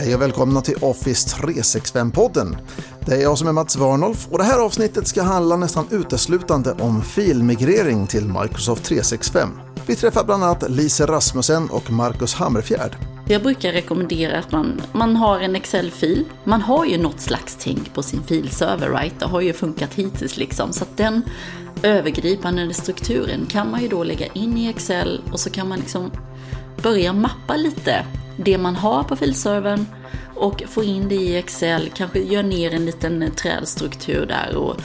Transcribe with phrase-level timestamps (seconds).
[0.00, 2.56] Hej och välkomna till Office 365-podden.
[3.06, 6.72] Det är jag som är Mats Warnolf och det här avsnittet ska handla nästan uteslutande
[6.72, 9.48] om filmigrering till Microsoft 365.
[9.86, 12.96] Vi träffar bland annat Lise Rasmussen och Marcus Hammerfjärd.
[13.28, 16.24] Jag brukar rekommendera att man, man har en Excel-fil.
[16.44, 19.20] Man har ju något slags tänk på sin filserver, right?
[19.20, 20.72] Det har ju funkat hittills liksom.
[20.72, 21.22] Så att den
[21.82, 26.10] övergripande strukturen kan man ju då lägga in i Excel och så kan man liksom
[26.82, 28.04] börja mappa lite
[28.44, 29.86] det man har på filservern
[30.36, 34.76] och få in det i Excel, kanske gör ner en liten trädstruktur där och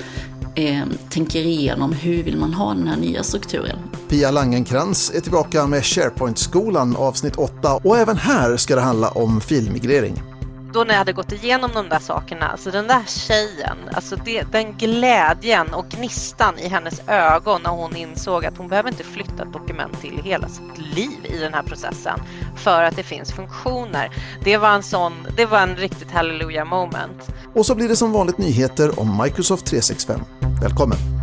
[0.56, 3.78] eh, tänker igenom hur vill man ha den här nya strukturen.
[4.10, 9.42] Pia Langenkrans är tillbaka med SharePoint-skolan avsnitt 8 och även här ska det handla om
[9.42, 10.33] filmigrering
[10.74, 14.44] då när jag hade gått igenom de där sakerna, alltså den där tjejen, alltså det,
[14.52, 19.44] den glädjen och gnistan i hennes ögon när hon insåg att hon behöver inte flytta
[19.44, 22.20] ett dokument till hela sitt liv i den här processen
[22.56, 24.10] för att det finns funktioner.
[24.44, 27.30] Det var en sån, det var en riktigt halleluja moment.
[27.56, 30.20] Och så blir det som vanligt nyheter om Microsoft 365.
[30.62, 31.23] Välkommen!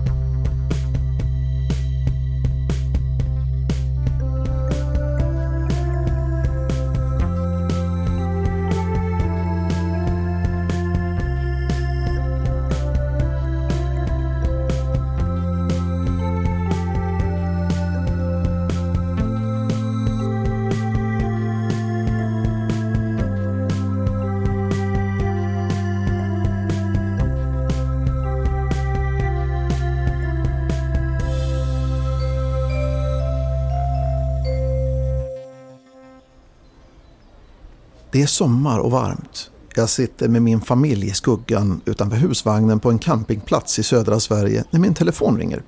[38.20, 39.50] Det är sommar och varmt.
[39.74, 44.64] Jag sitter med min familj i skuggan utanför husvagnen på en campingplats i södra Sverige
[44.70, 45.62] när min telefon ringer.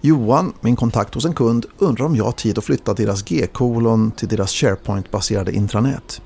[0.00, 4.10] Johan, min kontakt hos en kund, undrar om jag har tid att flytta deras G-kolon
[4.10, 6.20] till deras SharePoint-baserade intranät.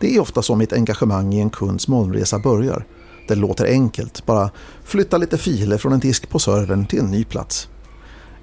[0.00, 2.86] Det är ofta så mitt engagemang i en kunds molnresa börjar.
[3.28, 4.50] Det låter enkelt, bara
[4.84, 7.68] flytta lite filer från en disk på servern till en ny plats.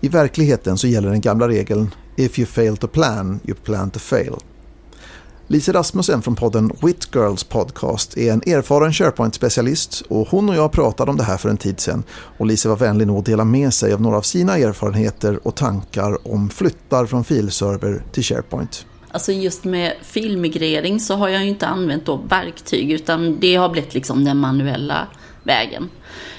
[0.01, 3.99] I verkligheten så gäller den gamla regeln If you fail to plan, you plan to
[3.99, 4.35] fail.
[5.49, 10.71] Lise Rasmussen från podden Wit Girls podcast är en erfaren SharePoint-specialist och hon och jag
[10.71, 13.45] pratade om det här för en tid sedan och Lise var vänlig nog att dela
[13.45, 18.85] med sig av några av sina erfarenheter och tankar om flyttar från filserver till SharePoint.
[19.11, 23.69] Alltså just med filmigrering så har jag ju inte använt då verktyg utan det har
[23.69, 25.07] blivit liksom den manuella
[25.43, 25.89] vägen.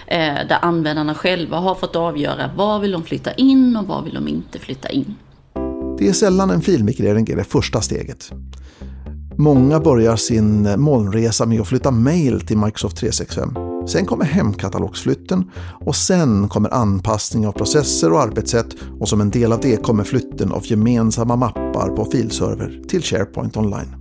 [0.07, 4.15] Eh, där användarna själva har fått avgöra vad vill de flytta in och vad vill
[4.15, 5.15] de inte flytta in.
[5.99, 8.33] Det är sällan en filmigrering är det första steget.
[9.41, 13.55] Många börjar sin eh, molnresa med att flytta mail till Microsoft 365.
[13.89, 15.51] Sen kommer hemkatalogsflytten
[15.81, 18.67] och sen kommer anpassning av processer och arbetssätt
[19.01, 23.57] och som en del av det kommer flytten av gemensamma mappar på filserver till SharePoint
[23.57, 23.95] online.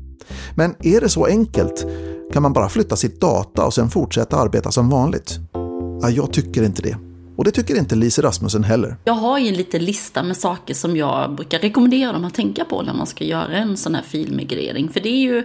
[0.56, 1.86] Men är det så enkelt?
[2.34, 5.40] Kan man bara flytta sitt data och sen fortsätta arbeta som vanligt?
[6.02, 7.07] Ja, jag tycker inte det.
[7.38, 8.98] Och det tycker inte Lise Rasmussen heller.
[9.04, 12.66] Jag har ju en liten lista med saker som jag brukar rekommendera dem att tänka
[12.66, 14.90] på när man ska göra en sån här filmigrering.
[14.90, 15.44] För det är ju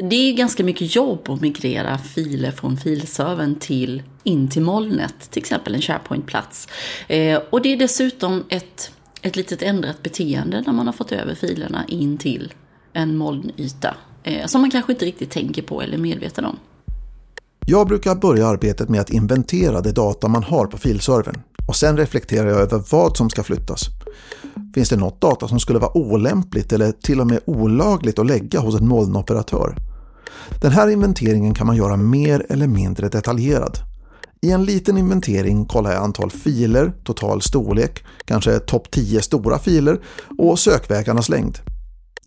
[0.00, 5.42] det är ganska mycket jobb att migrera filer från filservern till in till molnet, till
[5.42, 6.68] exempel en SharePoint-plats.
[7.08, 8.92] Eh, och det är dessutom ett,
[9.22, 12.52] ett litet ändrat beteende när man har fått över filerna in till
[12.92, 13.96] en molnyta.
[14.22, 16.58] Eh, som man kanske inte riktigt tänker på eller är medveten om.
[17.70, 21.96] Jag brukar börja arbetet med att inventera det data man har på filservern och sen
[21.96, 23.82] reflekterar jag över vad som ska flyttas.
[24.74, 28.60] Finns det något data som skulle vara olämpligt eller till och med olagligt att lägga
[28.60, 29.76] hos en molnoperatör?
[30.60, 33.78] Den här inventeringen kan man göra mer eller mindre detaljerad.
[34.40, 40.00] I en liten inventering kollar jag antal filer, total storlek, kanske topp 10 stora filer
[40.38, 41.58] och sökvägarnas längd.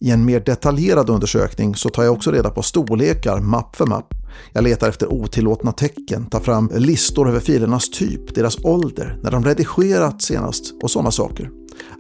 [0.04, 4.14] I en mer detaljerad undersökning så tar jag också reda på storlekar mapp för mapp.
[4.54, 9.44] Jag letar efter otillåtna tecken, tar fram listor över filernas typ, deras ålder, när de
[9.44, 11.50] redigerats senast och sådana saker.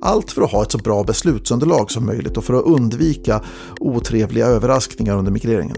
[0.01, 3.41] Allt för att ha ett så bra beslutsunderlag som möjligt och för att undvika
[3.79, 5.77] otrevliga överraskningar under migreringen.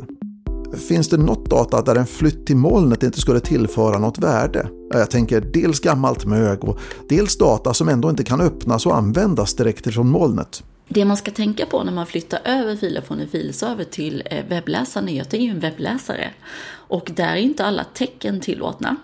[0.88, 4.70] Finns det något data där en flytt till molnet inte skulle tillföra något värde?
[4.94, 6.80] Jag tänker dels gammalt mög och
[7.10, 10.64] dels data som ändå inte kan öppnas och användas direkt ifrån molnet.
[10.94, 14.46] Det man ska tänka på när man flyttar över filer från en filserver till eh,
[14.46, 16.30] webbläsaren är att det är en webbläsare.
[16.70, 18.96] Och där är inte alla tecken tillåtna.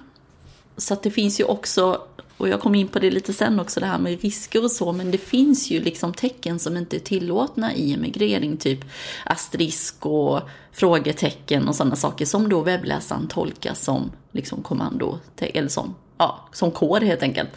[0.78, 2.02] Så att det finns ju också,
[2.38, 4.92] och jag kommer in på det lite sen också, det här med risker och så,
[4.92, 8.80] men det finns ju liksom tecken som inte är tillåtna i en migrering, typ
[9.26, 10.42] asterisk och
[10.72, 16.72] frågetecken och sådana saker som då webbläsaren tolkar som liksom kommando, eller som, ja, som
[16.72, 17.50] kod helt enkelt.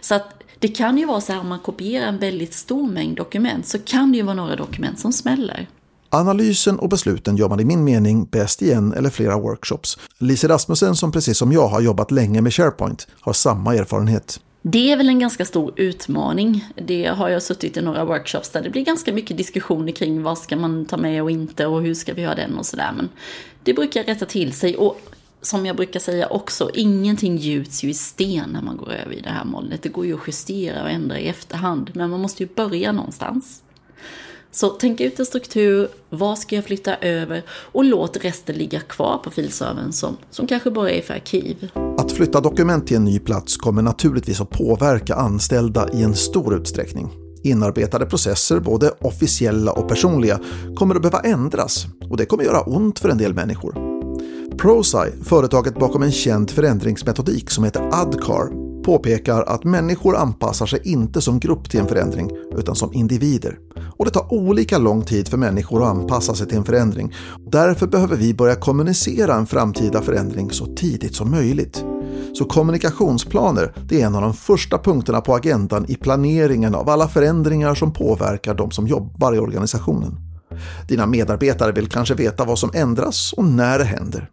[0.00, 3.16] Så att det kan ju vara så här om man kopierar en väldigt stor mängd
[3.16, 5.68] dokument så kan det ju vara några dokument som smäller.
[6.10, 9.98] Analysen och besluten gör man i min mening bäst i en eller flera workshops.
[10.18, 14.40] Lise Rasmussen som precis som jag har jobbat länge med SharePoint har samma erfarenhet.
[14.62, 16.64] Det är väl en ganska stor utmaning.
[16.86, 20.38] Det har jag suttit i några workshops där det blir ganska mycket diskussioner kring vad
[20.38, 22.92] ska man ta med och inte och hur ska vi göra den och sådär.
[22.96, 23.08] Men
[23.62, 25.00] det brukar rätta till sig och
[25.42, 29.20] som jag brukar säga också, ingenting gjuts ju i sten när man går över i
[29.20, 29.82] det här molnet.
[29.82, 33.62] Det går ju att justera och ändra i efterhand, men man måste ju börja någonstans.
[34.54, 39.20] Så tänk ut en struktur, vad ska jag flytta över och låt resten ligga kvar
[39.24, 41.70] på filservern som, som kanske bara är för arkiv.
[41.98, 46.56] Att flytta dokument till en ny plats kommer naturligtvis att påverka anställda i en stor
[46.56, 47.10] utsträckning.
[47.42, 50.40] Inarbetade processer, både officiella och personliga,
[50.76, 53.91] kommer att behöva ändras och det kommer göra ont för en del människor.
[54.58, 61.20] Prosci, företaget bakom en känd förändringsmetodik som heter ADCAR, påpekar att människor anpassar sig inte
[61.20, 63.58] som grupp till en förändring utan som individer.
[63.96, 67.14] Och det tar olika lång tid för människor att anpassa sig till en förändring.
[67.46, 71.84] Därför behöver vi börja kommunicera en framtida förändring så tidigt som möjligt.
[72.34, 77.08] Så kommunikationsplaner det är en av de första punkterna på agendan i planeringen av alla
[77.08, 80.31] förändringar som påverkar de som jobbar i organisationen.
[80.88, 84.30] Dina medarbetare vill kanske veta vad som ändras och när det händer.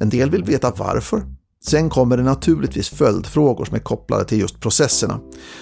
[0.00, 1.22] En del vill veta varför
[1.60, 5.20] Sen kommer det naturligtvis följdfrågor som är kopplade till just processerna.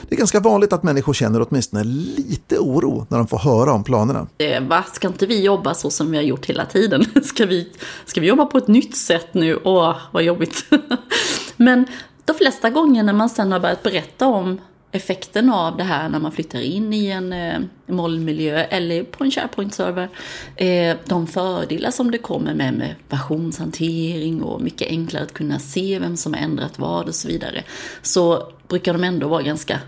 [0.09, 3.85] Det är ganska vanligt att människor känner åtminstone lite oro när de får höra om
[3.85, 4.27] planerna.
[4.39, 7.05] Eh, va, ska inte vi jobba så som vi har gjort hela tiden?
[7.25, 7.69] Ska vi,
[8.05, 9.59] ska vi jobba på ett nytt sätt nu?
[9.65, 10.65] Åh, vad jobbigt.
[11.57, 11.87] Men
[12.25, 14.61] de flesta gånger när man sen har börjat berätta om
[14.93, 19.31] effekten av det här när man flyttar in i en eh, molnmiljö eller på en
[19.31, 20.09] SharePoint-server.
[20.57, 25.99] Eh, de fördelar som det kommer med med versionshantering och mycket enklare att kunna se
[25.99, 27.65] vem som har ändrat vad och så vidare.
[28.03, 29.81] Så brukar de ändå vara ganska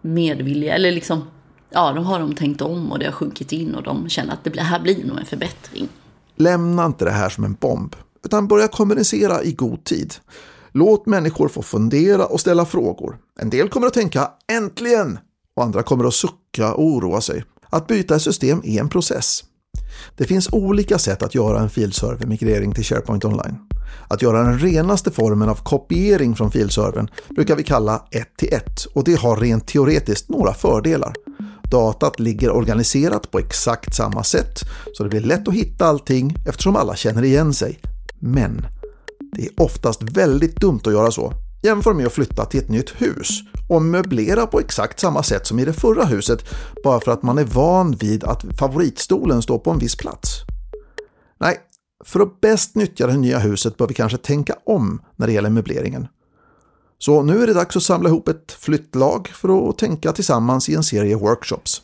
[0.00, 1.22] medvilliga, eller liksom,
[1.70, 4.44] ja, de har de tänkt om och det har sjunkit in och de känner att
[4.44, 5.88] det här blir nog en förbättring.
[6.36, 10.14] Lämna inte det här som en bomb, utan börja kommunicera i god tid.
[10.72, 13.18] Låt människor få fundera och ställa frågor.
[13.40, 15.18] En del kommer att tänka ”äntligen”
[15.56, 17.44] och andra kommer att sucka och oroa sig.
[17.70, 19.44] Att byta ett system är en process.
[20.16, 23.56] Det finns olika sätt att göra en filserver-migrering till SharePoint Online.
[24.08, 28.84] Att göra den renaste formen av kopiering från filservern brukar vi kalla 1 till 1
[28.94, 31.14] och det har rent teoretiskt några fördelar.
[31.70, 34.58] Datat ligger organiserat på exakt samma sätt
[34.94, 37.78] så det blir lätt att hitta allting eftersom alla känner igen sig.
[38.18, 38.66] Men
[39.32, 41.32] det är oftast väldigt dumt att göra så.
[41.62, 43.28] Jämför med att flytta till ett nytt hus
[43.68, 46.44] och möblera på exakt samma sätt som i det förra huset
[46.84, 50.40] bara för att man är van vid att favoritstolen står på en viss plats.
[51.40, 51.56] Nej,
[52.04, 55.50] för att bäst nyttja det nya huset bör vi kanske tänka om när det gäller
[55.50, 56.06] möbleringen.
[56.98, 60.74] Så nu är det dags att samla ihop ett flyttlag för att tänka tillsammans i
[60.74, 61.82] en serie workshops.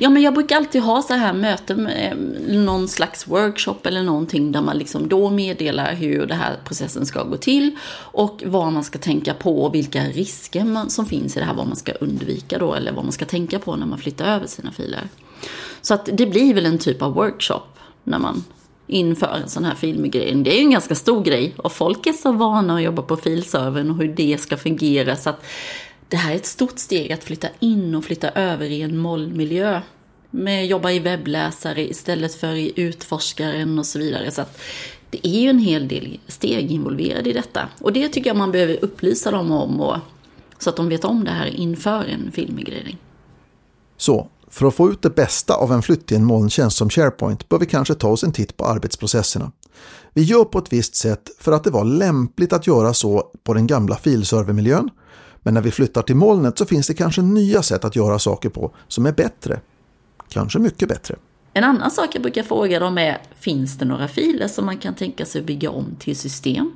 [0.00, 2.16] Ja, men jag brukar alltid ha så här möten eh,
[2.48, 7.22] någon slags workshop eller någonting där man liksom då meddelar hur den här processen ska
[7.22, 11.40] gå till och vad man ska tänka på och vilka risker man, som finns i
[11.40, 13.98] det här, vad man ska undvika då eller vad man ska tänka på när man
[13.98, 15.08] flyttar över sina filer.
[15.80, 17.62] Så att det blir väl en typ av workshop
[18.04, 18.44] när man
[18.86, 20.34] inför en sån här filmgrej.
[20.34, 23.16] Det är ju en ganska stor grej och folk är så vana att jobba på
[23.16, 25.44] filservern och hur det ska fungera så att
[26.08, 29.80] det här är ett stort steg att flytta in och flytta över i en mollmiljö.
[30.30, 34.30] Med jobba i webbläsare istället för i utforskaren och så vidare.
[34.30, 34.60] Så att
[35.10, 37.68] det är ju en hel del steg involverade i detta.
[37.80, 39.96] Och det tycker jag man behöver upplysa dem om och,
[40.58, 42.98] så att de vet om det här inför en filmmigrering.
[43.96, 47.48] Så, för att få ut det bästa av en flytt till en molntjänst som SharePoint
[47.48, 49.52] bör vi kanske ta oss en titt på arbetsprocesserna.
[50.12, 53.54] Vi gör på ett visst sätt för att det var lämpligt att göra så på
[53.54, 54.90] den gamla filservermiljön
[55.48, 58.48] men när vi flyttar till molnet så finns det kanske nya sätt att göra saker
[58.48, 59.60] på som är bättre.
[60.28, 61.16] Kanske mycket bättre.
[61.52, 64.94] En annan sak jag brukar fråga dem är, finns det några filer som man kan
[64.94, 66.72] tänka sig att bygga om till system?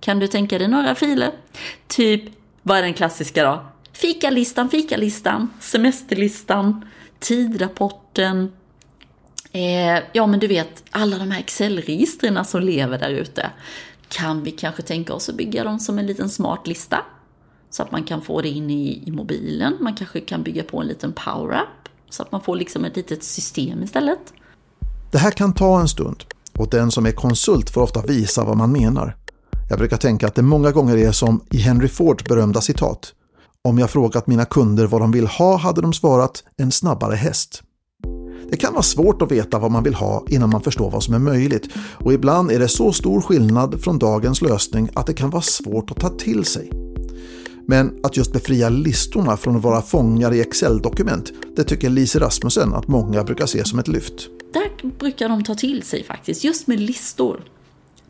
[0.00, 1.32] Kan du tänka dig några filer?
[1.86, 2.22] Typ,
[2.62, 3.66] vad är den klassiska då?
[3.92, 6.84] Fikalistan, fikalistan, semesterlistan,
[7.18, 8.52] tidrapporten.
[9.52, 13.50] Eh, ja, men du vet, alla de här Excel-registren som lever där ute
[14.12, 16.98] kan vi kanske tänka oss att bygga dem som en liten smart lista.
[17.70, 19.76] Så att man kan få det in i, i mobilen.
[19.80, 21.88] Man kanske kan bygga på en liten power-up.
[22.10, 24.32] Så att man får liksom ett litet system istället.
[25.12, 26.24] Det här kan ta en stund
[26.58, 29.16] och den som är konsult får ofta visa vad man menar.
[29.70, 33.14] Jag brukar tänka att det många gånger är som i Henry Fords berömda citat.
[33.64, 37.62] Om jag frågat mina kunder vad de vill ha hade de svarat en snabbare häst.
[38.52, 41.14] Det kan vara svårt att veta vad man vill ha innan man förstår vad som
[41.14, 45.30] är möjligt och ibland är det så stor skillnad från dagens lösning att det kan
[45.30, 46.70] vara svårt att ta till sig.
[47.66, 52.74] Men att just befria listorna från att vara fångar i Excel-dokument, det tycker Lise Rasmussen
[52.74, 54.28] att många brukar se som ett lyft.
[54.52, 57.40] där brukar de ta till sig faktiskt, just med listor.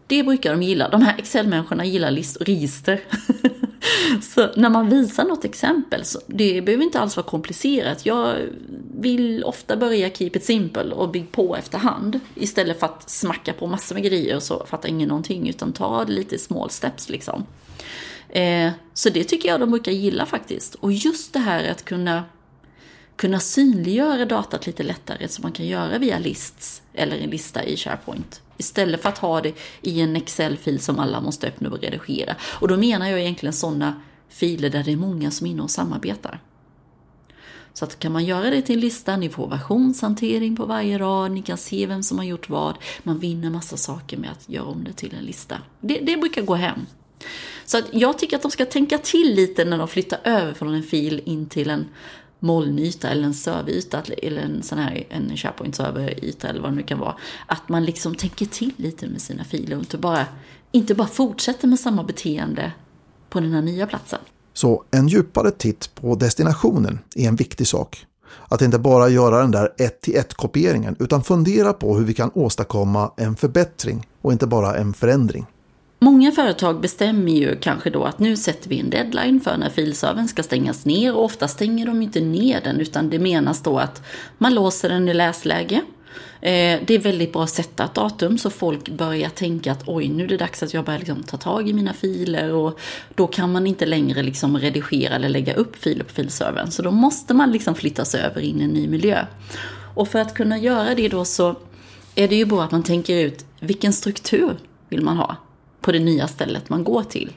[0.07, 0.89] Det brukar de gilla.
[0.89, 3.01] De här Excel-människorna gillar list register.
[4.23, 8.07] så när man visar något exempel, så det behöver inte alls vara komplicerat.
[8.07, 8.37] Jag
[8.95, 12.21] vill ofta börja keep it simple och bygga på efterhand.
[12.35, 16.05] Istället för att smacka på massor med grejer och så fattar ingen någonting, utan ta
[16.05, 17.47] det lite small steps liksom.
[18.29, 20.75] Eh, så det tycker jag de brukar gilla faktiskt.
[20.75, 22.25] Och just det här att kunna
[23.17, 27.77] kunna synliggöra datat lite lättare som man kan göra via lists eller en lista i
[27.77, 28.43] SharePoint.
[28.57, 32.37] Istället för att ha det i en Excel-fil som alla måste öppna och redigera.
[32.43, 35.71] Och då menar jag egentligen sådana filer där det är många som är inne och
[35.71, 36.41] samarbetar.
[37.75, 41.31] Så att kan man göra det till en lista, ni får versionshantering på varje rad,
[41.31, 42.79] ni kan se vem som har gjort vad.
[43.03, 45.59] Man vinner massa saker med att göra om det till en lista.
[45.81, 46.87] Det, det brukar gå hem.
[47.65, 50.75] Så att jag tycker att de ska tänka till lite när de flyttar över från
[50.75, 51.87] en fil in till en
[52.43, 56.83] molnyta eller en serveryta eller en sån här en SharePoint serveryta eller vad det nu
[56.83, 57.17] kan vara.
[57.47, 60.27] Att man liksom tänker till lite med sina filer och inte bara,
[60.73, 62.73] inte bara fortsätter med samma beteende
[63.31, 64.19] på den här nya platsen.
[64.53, 68.07] Så en djupare titt på destinationen är en viktig sak.
[68.49, 72.15] Att inte bara göra den där ett till ett kopieringen utan fundera på hur vi
[72.15, 75.47] kan åstadkomma en förbättring och inte bara en förändring.
[76.03, 80.29] Många företag bestämmer ju kanske då att nu sätter vi en deadline för när filservern
[80.29, 84.03] ska stängas ner och ofta stänger de inte ner den utan det menas då att
[84.39, 85.81] man låser den i läsläge.
[86.41, 90.09] Eh, det är väldigt bra att sätta ett datum så folk börjar tänka att oj
[90.09, 92.81] nu är det dags att jag börjar liksom ta tag i mina filer och
[93.15, 96.91] då kan man inte längre liksom redigera eller lägga upp filer på filservern så då
[96.91, 99.27] måste man liksom flyttas över in i en ny miljö.
[99.95, 101.57] Och för att kunna göra det då så
[102.15, 105.37] är det ju bra att man tänker ut vilken struktur vill man ha
[105.83, 107.33] på det nya stället man går till.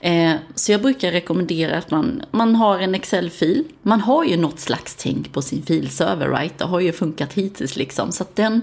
[0.00, 3.64] Eh, så jag brukar rekommendera att man, man har en Excel-fil.
[3.82, 6.58] Man har ju något slags tänk på sin filserver, right?
[6.58, 8.12] Det har ju funkat hittills liksom.
[8.12, 8.60] Så att den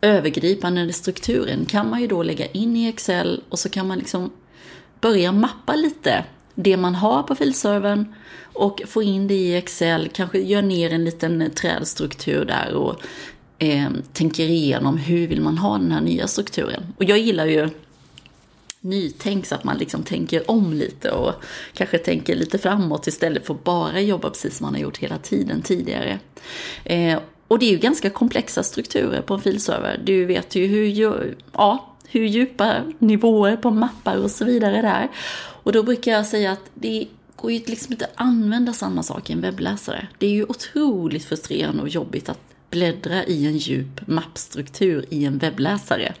[0.00, 4.30] övergripande strukturen kan man ju då lägga in i Excel och så kan man liksom
[5.00, 10.38] börja mappa lite det man har på filservern och få in det i Excel, kanske
[10.38, 13.02] gör ner en liten trädstruktur där och
[13.58, 16.94] eh, tänker igenom hur vill man ha den här nya strukturen.
[16.96, 17.68] Och jag gillar ju
[18.80, 21.32] nytänk så att man liksom tänker om lite och
[21.72, 25.18] kanske tänker lite framåt istället för att bara jobba precis som man har gjort hela
[25.18, 26.18] tiden tidigare.
[26.84, 27.18] Eh,
[27.48, 30.00] och det är ju ganska komplexa strukturer på en filserver.
[30.04, 35.08] Du vet ju hur, ja, hur djupa nivåer på mappar och så vidare där.
[35.62, 37.06] Och då brukar jag säga att det
[37.36, 40.08] går ju liksom inte att använda samma sak i en webbläsare.
[40.18, 45.38] Det är ju otroligt frustrerande och jobbigt att bläddra i en djup mappstruktur i en
[45.38, 46.14] webbläsare.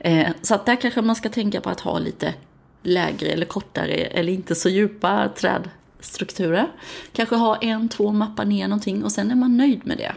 [0.00, 2.34] Eh, så att där kanske man ska tänka på att ha lite
[2.82, 6.66] lägre eller kortare eller inte så djupa trädstrukturer.
[7.12, 10.12] Kanske ha en, två mappar ner någonting och sen är man nöjd med det.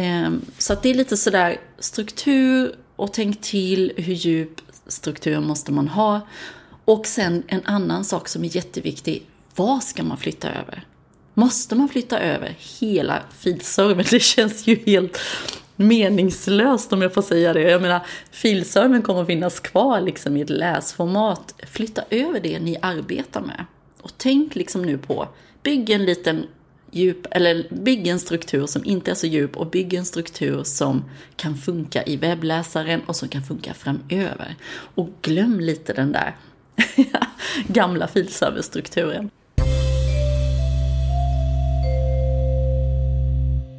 [0.00, 5.72] Eh, så att det är lite sådär struktur och tänk till hur djup struktur måste
[5.72, 6.20] man ha.
[6.84, 10.86] Och sen en annan sak som är jätteviktig, vad ska man flytta över?
[11.34, 14.06] Måste man flytta över hela filservern?
[14.10, 15.18] Det känns ju helt
[15.78, 17.62] meningslöst om jag får säga det.
[17.62, 21.54] Jag menar, filservern kommer att finnas kvar liksom i ett läsformat.
[21.70, 23.64] Flytta över det ni arbetar med.
[24.00, 25.28] Och tänk liksom nu på,
[25.62, 26.46] bygg en liten
[26.90, 31.04] djup, eller bygg en struktur som inte är så djup och bygg en struktur som
[31.36, 34.56] kan funka i webbläsaren och som kan funka framöver.
[34.94, 36.36] Och glöm lite den där
[37.66, 39.30] gamla filserverstrukturen.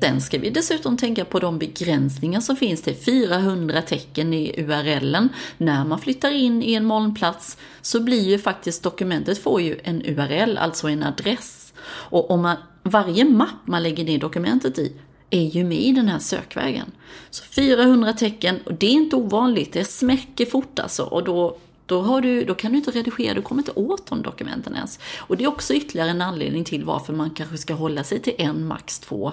[0.01, 5.29] Sen ska vi dessutom tänka på de begränsningar som finns till 400 tecken i URLen.
[5.58, 10.01] När man flyttar in i en molnplats så blir ju faktiskt dokumentet får ju en
[10.06, 11.74] URL, alltså en adress.
[11.86, 14.94] Och om man, varje mapp man lägger ner dokumentet i
[15.29, 16.91] är ju med i den här sökvägen.
[17.29, 21.03] Så 400 tecken, och det är inte ovanligt, det smäcker fort alltså.
[21.03, 24.22] Och då, då, har du, då kan du inte redigera, du kommer inte åt de
[24.22, 25.00] dokumenten ens.
[25.18, 28.36] Och det är också ytterligare en anledning till varför man kanske ska hålla sig till
[28.38, 29.32] en, max två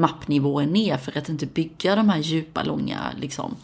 [0.00, 3.56] mappnivåer ner för att inte bygga de här djupa, långa liksom,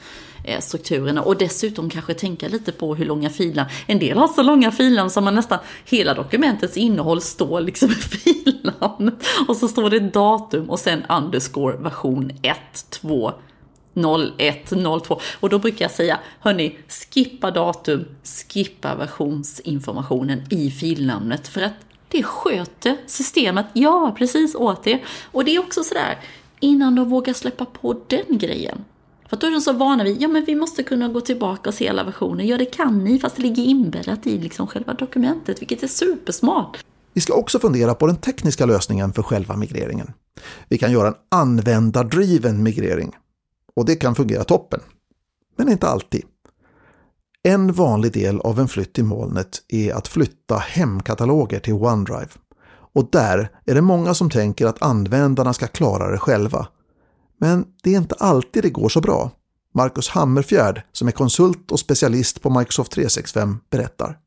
[0.44, 1.22] eh, strukturerna.
[1.22, 5.08] Och dessutom kanske tänka lite på hur långa filer, en del har så långa filer
[5.08, 9.16] som man nästan, hela dokumentets innehåll står liksom i filen.
[9.48, 12.56] Och så står det datum och sen underscore version 1,
[12.90, 13.32] 2,
[14.38, 15.20] 0102.
[15.40, 18.04] Och då brukar jag säga, hörni, skippa datum,
[18.52, 21.48] skippa versionsinformationen i filnamnet.
[21.48, 21.72] För att
[22.08, 25.04] det sköter systemet, ja precis åt er.
[25.32, 26.18] Och det är också sådär,
[26.60, 28.84] innan de vågar släppa på den grejen.
[29.28, 31.74] För då är de så vana vid, ja men vi måste kunna gå tillbaka och
[31.74, 32.44] se alla versioner.
[32.44, 36.84] Ja det kan ni, fast det ligger inbäddat i liksom själva dokumentet, vilket är supersmart.
[37.12, 40.12] Vi ska också fundera på den tekniska lösningen för själva migreringen.
[40.68, 43.12] Vi kan göra en användardriven migrering.
[43.76, 44.80] och det kan fungera toppen.
[45.56, 46.24] Men inte alltid.
[47.46, 52.28] En vanlig del av en flytt i molnet är att flytta hemkataloger till OneDrive.
[52.94, 56.66] Och där är det många som tänker att användarna ska klara det själva.
[57.40, 59.30] Men det är inte alltid det går så bra.
[59.74, 64.18] Marcus Hammerfjärd, som är konsult och specialist på Microsoft 365, berättar.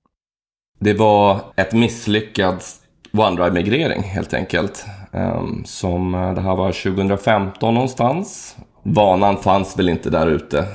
[0.79, 2.63] Det var ett misslyckad
[3.11, 4.85] OneDrive-migrering helt enkelt.
[5.11, 8.55] Ehm, som eh, det här var 2015 någonstans.
[8.83, 10.65] Vanan fanns väl inte där ute.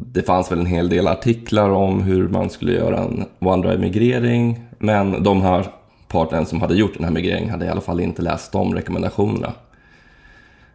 [0.00, 4.60] Det fanns väl en hel del artiklar om hur man skulle göra en OneDrive-migrering.
[4.78, 5.66] Men de här
[6.08, 9.52] parten som hade gjort den här migreringen hade i alla fall inte läst de rekommendationerna.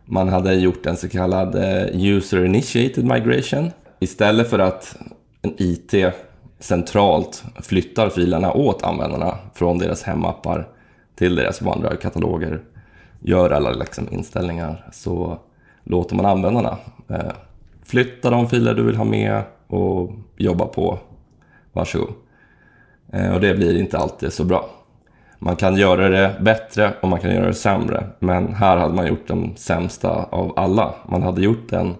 [0.05, 3.71] Man hade gjort en så kallad eh, User Initiated Migration.
[3.99, 4.97] Istället för att
[5.41, 5.93] en IT
[6.59, 10.67] centralt flyttar filerna åt användarna från deras hemappar
[11.15, 12.61] till deras OneDrive-kataloger,
[13.19, 15.37] gör alla liksom inställningar, så
[15.83, 16.77] låter man användarna
[17.09, 17.31] eh,
[17.91, 20.99] flytta de filer du vill ha med och jobba på.
[21.73, 22.13] Varsågod.
[23.13, 24.69] Eh, och det blir inte alltid så bra.
[25.39, 28.03] Man kan göra det bättre och man kan göra det sämre.
[28.19, 30.95] Men här hade man gjort den sämsta av alla.
[31.09, 31.95] Man hade gjort en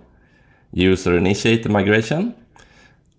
[0.72, 2.32] user initiated migration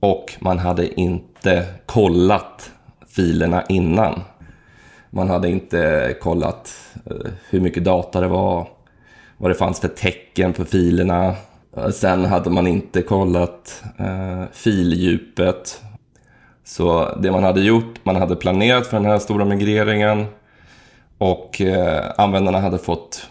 [0.00, 2.70] och man hade inte kollat
[3.06, 4.20] filerna innan.
[5.10, 6.74] Man hade inte kollat
[7.06, 8.68] eh, hur mycket data det var,
[9.36, 11.34] vad det fanns för tecken på filerna.
[11.92, 15.82] Sen hade man inte kollat eh, fildjupet,
[16.64, 20.26] så det man hade gjort, man hade planerat för den här stora migreringen
[21.18, 23.28] och eh, användarna hade fått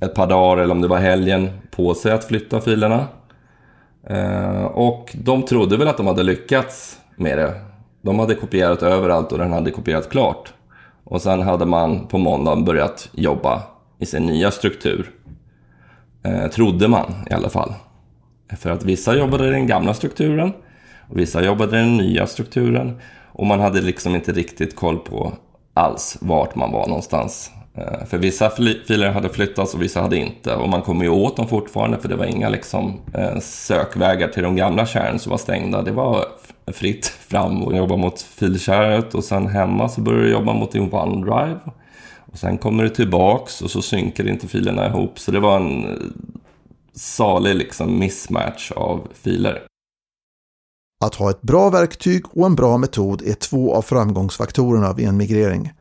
[0.00, 3.06] ett par dagar eller om det var helgen på sig att flytta filerna.
[4.06, 7.54] Eh, och de trodde väl att de hade lyckats med det.
[8.02, 10.52] De hade kopierat överallt och den hade kopierat klart.
[11.04, 13.62] Och sen hade man på måndagen börjat jobba
[13.98, 15.10] i sin nya struktur.
[16.22, 17.74] Eh, trodde man i alla fall.
[18.58, 20.52] För att vissa jobbade i den gamla strukturen
[21.08, 23.00] och vissa jobbade i den nya strukturen
[23.32, 25.32] och man hade liksom inte riktigt koll på
[25.74, 27.50] alls vart man var någonstans.
[27.74, 28.50] Eh, för vissa
[28.86, 32.08] filer hade flyttats och vissa hade inte och man kom ju åt dem fortfarande för
[32.08, 35.82] det var inga liksom, eh, sökvägar till de gamla kärnen som var stängda.
[35.82, 36.24] Det var
[36.72, 40.92] fritt fram och jobba mot filkärnet och sen hemma så började du jobba mot din
[40.92, 41.58] OneDrive.
[42.32, 45.18] Och sen kommer det tillbaks och så synkar inte filerna ihop.
[45.18, 45.96] Så det var en eh,
[46.94, 49.62] salig liksom mismatch av filer.
[51.04, 55.16] Att ha ett bra verktyg och en bra metod är två av framgångsfaktorerna vid en
[55.16, 55.72] migrering.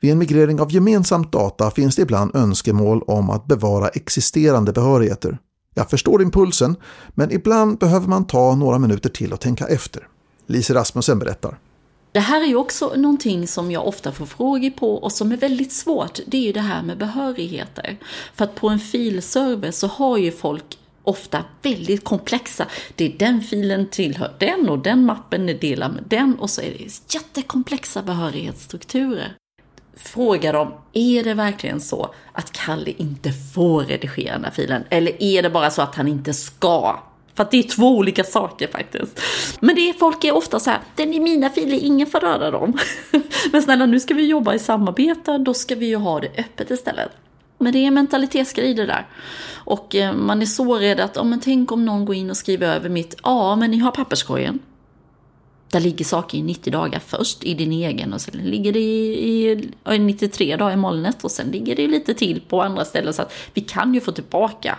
[0.00, 5.38] Vid en migrering av gemensamt data finns det ibland önskemål om att bevara existerande behörigheter.
[5.74, 6.76] Jag förstår impulsen,
[7.14, 10.08] men ibland behöver man ta några minuter till och tänka efter.
[10.46, 11.58] Lise Rasmussen berättar.
[12.18, 15.36] Det här är ju också någonting som jag ofta får frågor på och som är
[15.36, 16.18] väldigt svårt.
[16.26, 17.96] Det är ju det här med behörigheter.
[18.34, 22.66] För att på en filserver så har ju folk ofta väldigt komplexa.
[22.94, 26.60] Det är den filen tillhör den och den mappen är delad med den och så
[26.60, 29.34] är det jättekomplexa behörighetsstrukturer.
[29.96, 34.84] Fråga dem, är det verkligen så att Kalle inte får redigera den här filen?
[34.90, 37.02] Eller är det bara så att han inte ska?
[37.38, 39.20] För att det är två olika saker faktiskt.
[39.60, 42.50] Men det är, folk är ofta så här, den är mina filer, ingen får röra
[42.50, 42.78] dem.
[43.52, 46.70] Men snälla, nu ska vi jobba i samarbete, då ska vi ju ha det öppet
[46.70, 47.10] istället.
[47.58, 49.06] Men det är en mentalitetsgrej det där.
[49.54, 52.36] Och eh, man är så rädd att, oh, men tänk om någon går in och
[52.36, 54.58] skriver över mitt, ja men ni har papperskorgen.
[55.70, 59.70] Där ligger saker i 90 dagar först i din egen och sen ligger det i,
[59.90, 63.22] i 93 dagar i molnet och sen ligger det lite till på andra ställen så
[63.22, 64.78] att vi kan ju få tillbaka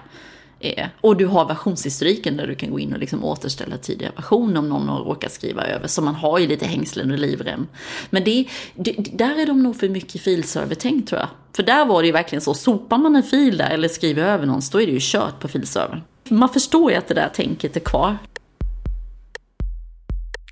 [0.60, 4.58] Eh, och du har versionshistoriken där du kan gå in och liksom återställa tidigare version
[4.58, 5.88] om någon har råkat skriva över.
[5.88, 7.68] Så man har ju lite hängslen och livrem.
[8.10, 8.46] Men det,
[8.76, 11.30] det, där är de nog för mycket filservertänk tror jag.
[11.56, 14.46] För där var det ju verkligen så, sopar man en fil där eller skriver över
[14.46, 16.02] någon, då är det ju kört på filservern.
[16.30, 18.18] Man förstår ju att det där tänket är kvar.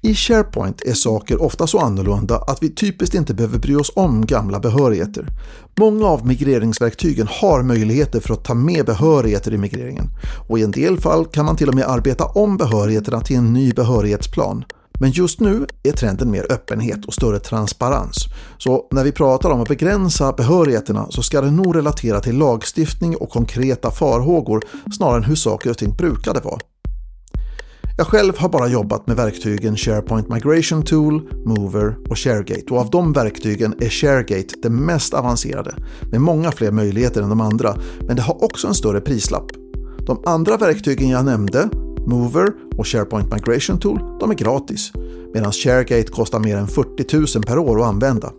[0.02, 4.26] I SharePoint är saker ofta så annorlunda att vi typiskt inte behöver bry oss om
[4.26, 5.28] gamla behörigheter.
[5.80, 10.06] Många av migreringsverktygen har möjligheter för att ta med behörigheter i migreringen
[10.48, 13.54] och i en del fall kan man till och med arbeta om behörigheterna till en
[13.54, 14.66] ny behörighetsplan.
[15.00, 18.26] Men just nu är trenden mer öppenhet och större transparens.
[18.58, 23.16] Så när vi pratar om att begränsa behörigheterna så ska det nog relatera till lagstiftning
[23.16, 24.62] och konkreta farhågor
[24.98, 26.60] snarare än hur saker och ting brukade vara.
[28.00, 32.90] Jag själv har bara jobbat med verktygen SharePoint Migration Tool, Mover och ShareGate och av
[32.90, 35.76] de verktygen är ShareGate det mest avancerade
[36.12, 39.52] med många fler möjligheter än de andra men det har också en större prislapp.
[40.06, 41.70] De andra verktygen jag nämnde,
[42.08, 44.92] Mover och SharePoint Migration Tool, de är gratis
[45.34, 48.32] medan ShareGate kostar mer än 40 000 per år att använda.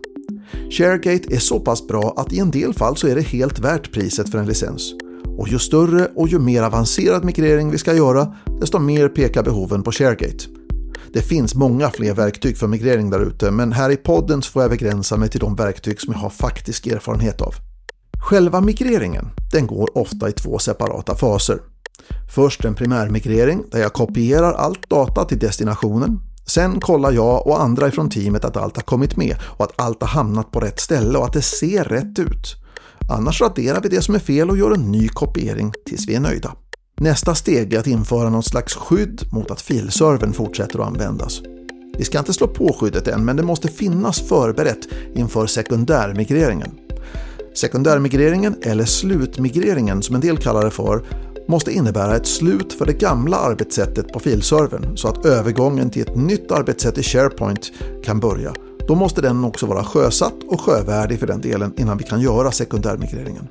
[0.71, 3.91] ShareGate är så pass bra att i en del fall så är det helt värt
[3.91, 4.93] priset för en licens
[5.39, 9.83] och ju större och ju mer avancerad migrering vi ska göra, desto mer pekar behoven
[9.83, 10.45] på ShareGate.
[11.13, 14.71] Det finns många fler verktyg för migrering där ute, men här i podden får jag
[14.71, 17.55] begränsa mig till de verktyg som jag har faktisk erfarenhet av.
[18.29, 21.59] Själva migreringen, den går ofta i två separata faser.
[22.35, 26.19] Först en primärmigrering där jag kopierar allt data till destinationen.
[26.45, 30.01] Sen kollar jag och andra ifrån teamet att allt har kommit med och att allt
[30.01, 32.55] har hamnat på rätt ställe och att det ser rätt ut.
[33.09, 36.19] Annars raderar vi det som är fel och gör en ny kopiering tills vi är
[36.19, 36.55] nöjda.
[36.99, 41.41] Nästa steg är att införa något slags skydd mot att filservern fortsätter att användas.
[41.97, 46.71] Vi ska inte slå på skyddet än, men det måste finnas förberett inför sekundärmigreringen.
[47.55, 51.03] Sekundärmigreringen, eller slutmigreringen som en del kallar det för,
[51.47, 56.15] måste innebära ett slut för det gamla arbetssättet på filservern så att övergången till ett
[56.15, 57.71] nytt arbetssätt i SharePoint
[58.03, 58.53] kan börja.
[58.89, 62.51] Då måste den också vara sjösatt och sjövärdig för den delen innan vi kan göra
[62.51, 63.47] sekundärmigreringen.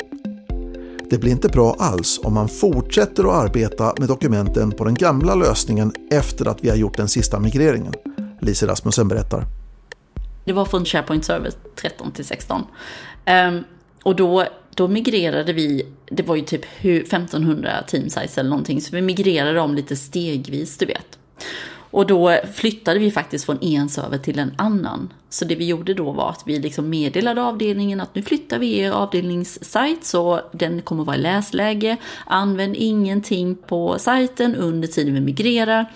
[1.10, 5.34] Det blir inte bra alls om man fortsätter att arbeta med dokumenten på den gamla
[5.34, 7.92] lösningen efter att vi har gjort den sista migreringen.
[8.40, 9.44] Lise Rasmussen berättar.
[10.44, 12.60] Det var från SharePoint Server 13 till 16.
[12.60, 12.66] Um,
[13.24, 13.64] ehm,
[14.02, 18.96] och då, då migrerade vi, det var ju typ 1500 team size eller någonting, så
[18.96, 21.18] vi migrerade dem lite stegvis, du vet.
[21.90, 25.12] Och då flyttade vi faktiskt från en server till en annan.
[25.30, 28.78] Så det vi gjorde då var att vi liksom meddelade avdelningen att nu flyttar vi
[28.78, 31.96] er avdelningssajt så den kommer vara i läsläge.
[32.26, 35.92] Använd ingenting på sajten under tiden vi migrerar.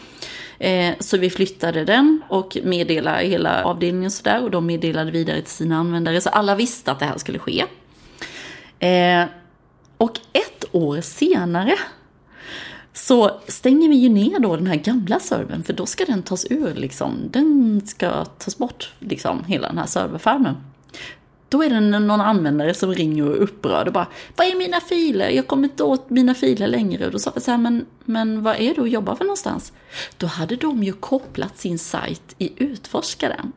[0.58, 5.50] Eh, så vi flyttade den och meddelade hela avdelningen sådär och de meddelade vidare till
[5.50, 6.20] sina användare.
[6.20, 7.64] Så alla visste att det här skulle ske.
[8.78, 9.24] Eh,
[9.96, 11.76] och ett år senare
[12.92, 16.46] så stänger vi ju ner då den här gamla servern för då ska den tas
[16.50, 17.18] ur liksom.
[17.30, 20.56] Den ska tas bort liksom, hela den här serverfarmen.
[21.48, 24.80] Då är det någon användare som ringer och är upprörd och bara Vad är mina
[24.80, 25.28] filer?
[25.28, 27.06] Jag kommer inte åt mina filer längre.
[27.06, 29.72] Och då sa vi så här, men, men vad är du och jobbar för någonstans?
[30.16, 33.52] Då hade de ju kopplat sin sajt i utforskaren.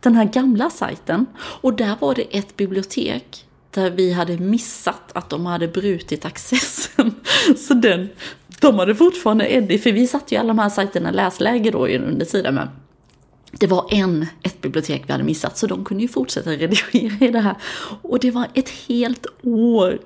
[0.00, 1.26] Den här gamla sajten.
[1.36, 3.47] Och där var det ett bibliotek
[3.78, 7.14] vi hade missat att de hade brutit accessen.
[7.56, 8.08] Så den,
[8.60, 12.26] de hade fortfarande Eddie, för vi satt ju alla de här sajterna läsläge då under
[12.26, 12.68] tiden men
[13.52, 17.28] det var en, ett bibliotek vi hade missat, så de kunde ju fortsätta redigera i
[17.28, 17.54] det här.
[18.02, 19.98] Och det var ett helt år.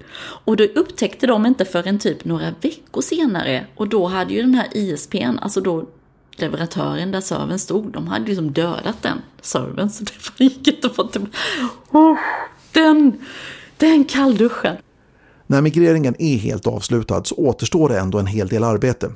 [0.44, 3.66] Och då upptäckte de inte förrän typ några veckor senare.
[3.74, 5.88] Och då hade ju den här ISPn, alltså då
[6.36, 9.90] leverantören där servern stod, de hade liksom dödat den servern.
[9.90, 12.20] Så det gick inte att få tillbaka.
[12.72, 13.18] Den,
[13.82, 14.76] den kallduschen.
[15.46, 19.10] När migreringen är helt avslutad så återstår det ändå en hel del arbete.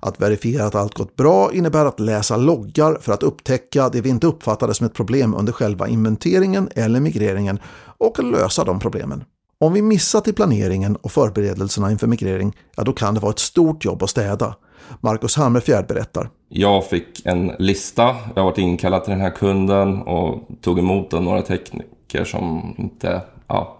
[0.00, 4.08] Att verifiera att allt gått bra innebär att läsa loggar för att upptäcka det vi
[4.08, 7.58] inte uppfattade som ett problem under själva inventeringen eller migreringen
[7.98, 9.24] och lösa de problemen.
[9.58, 13.38] Om vi missat i planeringen och förberedelserna inför migrering, ja då kan det vara ett
[13.38, 14.54] stort jobb att städa.
[15.00, 16.30] Marcus Hammerfjärd berättar.
[16.48, 18.16] Jag fick en lista.
[18.36, 23.77] Jag varit inkallad till den här kunden och tog emot några tekniker som inte ja,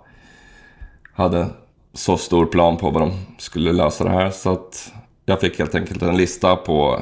[1.19, 1.47] hade
[1.93, 4.31] så stor plan på vad de skulle lösa det här.
[4.31, 4.93] Så att
[5.27, 7.01] jag fick helt enkelt en lista på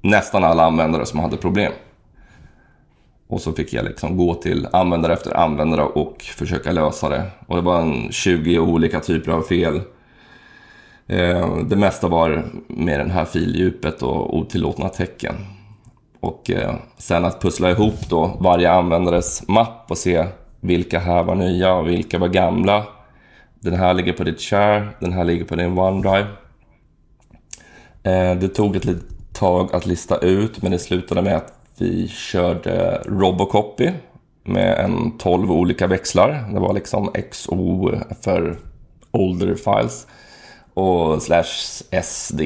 [0.00, 1.72] nästan alla användare som hade problem.
[3.28, 7.30] Och så fick jag liksom gå till användare efter användare och försöka lösa det.
[7.46, 9.80] Och det var en 20 olika typer av fel.
[11.06, 15.34] Eh, det mesta var med det här fildjupet och otillåtna tecken.
[16.20, 20.26] Och eh, sen att pussla ihop då varje användares mapp och se
[20.60, 22.95] vilka här var nya och vilka var gamla.
[23.60, 26.26] Den här ligger på ditt share, den här ligger på din OneDrive.
[28.02, 32.08] Eh, det tog ett litet tag att lista ut men det slutade med att vi
[32.08, 33.90] körde Robocopy
[34.42, 36.48] med en 12 olika växlar.
[36.52, 37.90] Det var liksom XO
[38.20, 38.58] för
[39.10, 40.06] older files
[40.74, 42.40] och slash SD,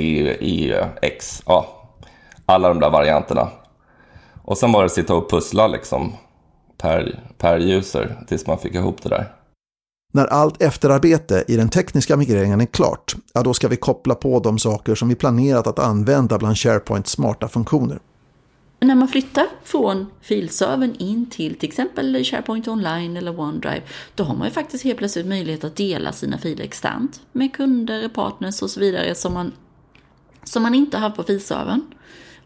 [1.03, 1.43] X.
[1.47, 1.67] Ja,
[2.47, 3.49] alla de där varianterna.
[4.43, 6.13] Och sen var det att sitta och pussla liksom
[6.79, 9.40] per, per user tills man fick ihop det där.
[10.13, 14.41] När allt efterarbete i den tekniska migreringen är klart, ja då ska vi koppla på
[14.41, 17.99] de saker som vi planerat att använda bland SharePoints smarta funktioner.
[18.81, 23.83] När man flyttar från filservern in till till exempel SharePoint Online eller OneDrive,
[24.15, 28.09] då har man ju faktiskt helt plötsligt möjlighet att dela sina filer externt med kunder,
[28.09, 29.53] partners och så vidare som man,
[30.45, 31.83] som man inte har på filservern.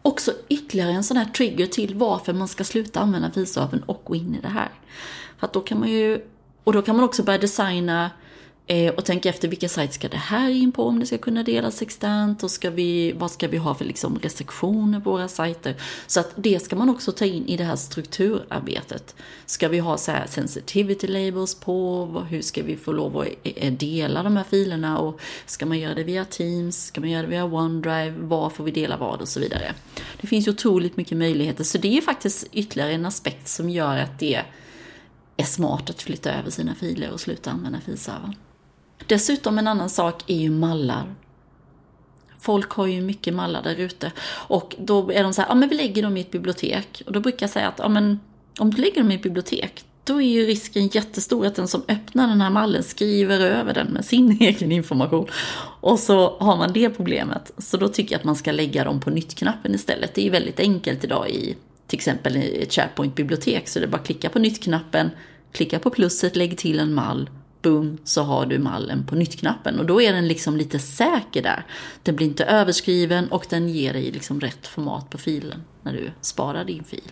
[0.01, 4.15] Också ytterligare en sån här trigger till varför man ska sluta använda filservern och gå
[4.15, 4.69] in i det här.
[5.37, 6.21] För att då kan man ju
[6.65, 8.11] och då kan man också börja designa
[8.67, 11.43] Eh, och tänka efter vilka sajter ska det här in på om det ska kunna
[11.43, 15.75] delas externt och ska vi, vad ska vi ha för liksom restriktioner på våra sajter.
[16.07, 19.15] Så att det ska man också ta in i det här strukturarbetet.
[19.45, 23.73] Ska vi ha så här sensitivity labels på, hur ska vi få lov att eh,
[23.73, 27.27] dela de här filerna och ska man göra det via Teams, ska man göra det
[27.27, 29.73] via OneDrive, var får vi dela vad och så vidare.
[30.21, 33.97] Det finns ju otroligt mycket möjligheter så det är faktiskt ytterligare en aspekt som gör
[33.97, 34.41] att det
[35.37, 38.35] är smart att flytta över sina filer och sluta använda filservern.
[39.07, 41.15] Dessutom en annan sak är ju mallar.
[42.39, 44.11] Folk har ju mycket mallar där ute.
[44.47, 47.01] Och då är de så här, ja men vi lägger dem i ett bibliotek.
[47.05, 48.19] Och då brukar jag säga att, ja men
[48.59, 51.83] om du lägger dem i ett bibliotek, då är ju risken jättestor att den som
[51.87, 55.27] öppnar den här mallen skriver över den med sin egen information.
[55.81, 57.51] Och så har man det problemet.
[57.57, 60.13] Så då tycker jag att man ska lägga dem på nytt-knappen istället.
[60.13, 61.55] Det är ju väldigt enkelt idag i
[61.87, 63.67] till exempel i ett SharePoint-bibliotek.
[63.67, 65.09] Så det är bara att klicka på nytt-knappen,
[65.51, 67.29] klicka på plusset, lägg till en mall
[67.65, 69.79] boom, så har du mallen på nytt-knappen.
[69.79, 71.65] Och då är den liksom lite säker där.
[72.03, 76.11] Den blir inte överskriven och den ger dig liksom rätt format på filen när du
[76.21, 77.11] sparar din fil.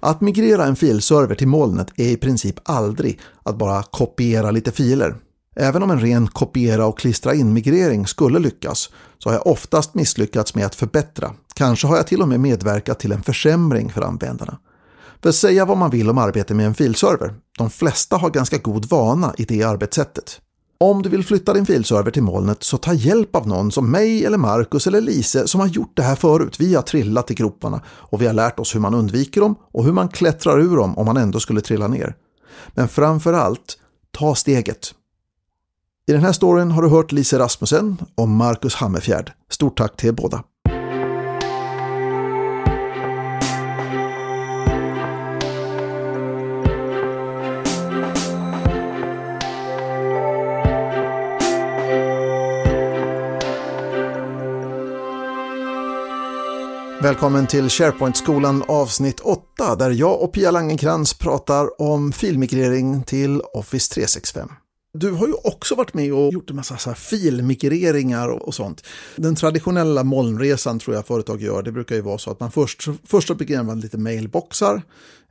[0.00, 5.14] Att migrera en filserver till molnet är i princip aldrig att bara kopiera lite filer.
[5.60, 10.54] Även om en ren kopiera och klistra in-migrering skulle lyckas så har jag oftast misslyckats
[10.54, 11.32] med att förbättra.
[11.54, 14.58] Kanske har jag till och med medverkat till en försämring för användarna.
[15.22, 18.84] För säga vad man vill om arbete med en filserver, de flesta har ganska god
[18.88, 20.40] vana i det arbetssättet.
[20.80, 24.26] Om du vill flytta din filserver till molnet så ta hjälp av någon som mig
[24.26, 26.60] eller Marcus eller Lise som har gjort det här förut.
[26.60, 29.84] Vi har trillat i groparna och vi har lärt oss hur man undviker dem och
[29.84, 32.14] hur man klättrar ur dem om man ändå skulle trilla ner.
[32.68, 33.78] Men framför allt,
[34.10, 34.94] ta steget.
[36.08, 39.32] I den här storyn har du hört Lise Rasmussen och Marcus Hammerfjärd.
[39.50, 40.44] Stort tack till er båda.
[57.02, 63.94] Välkommen till SharePoint-skolan avsnitt 8 där jag och Pia Langenkrans pratar om filmigrering till Office
[63.94, 64.48] 365.
[64.92, 68.86] Du har ju också varit med och gjort en massa så här filmigreringar och, sånt.
[69.16, 72.88] Den traditionella molnresan tror jag företag gör, det brukar ju vara så att man först,
[73.04, 74.82] först så man lite mailboxar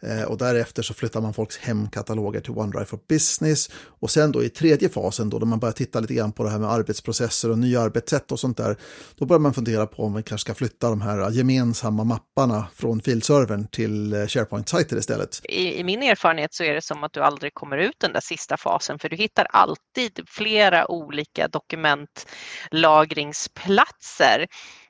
[0.02, 3.70] Eh, och därefter så flyttar man folks hemkataloger till OneDrive for Business.
[4.00, 6.50] Och sen då i tredje fasen då, då man börjar titta lite grann på det
[6.50, 8.78] här med arbetsprocesser och nya arbetssätt och sånt där.
[9.16, 13.02] Då börjar man fundera på om vi kanske ska flytta de här gemensamma mapparna från
[13.02, 15.42] filservern till eh, SharePoint-sajter istället.
[15.44, 18.22] I, I, min erfarenhet så är det som att du aldrig kommer ut den där
[18.22, 24.48] sista fasen för du hittar alltid flera olika dokumentlagringsplatser.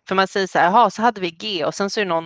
[0.07, 2.09] För man säger så här, jaha, så hade vi G och sen så är det
[2.09, 2.25] någon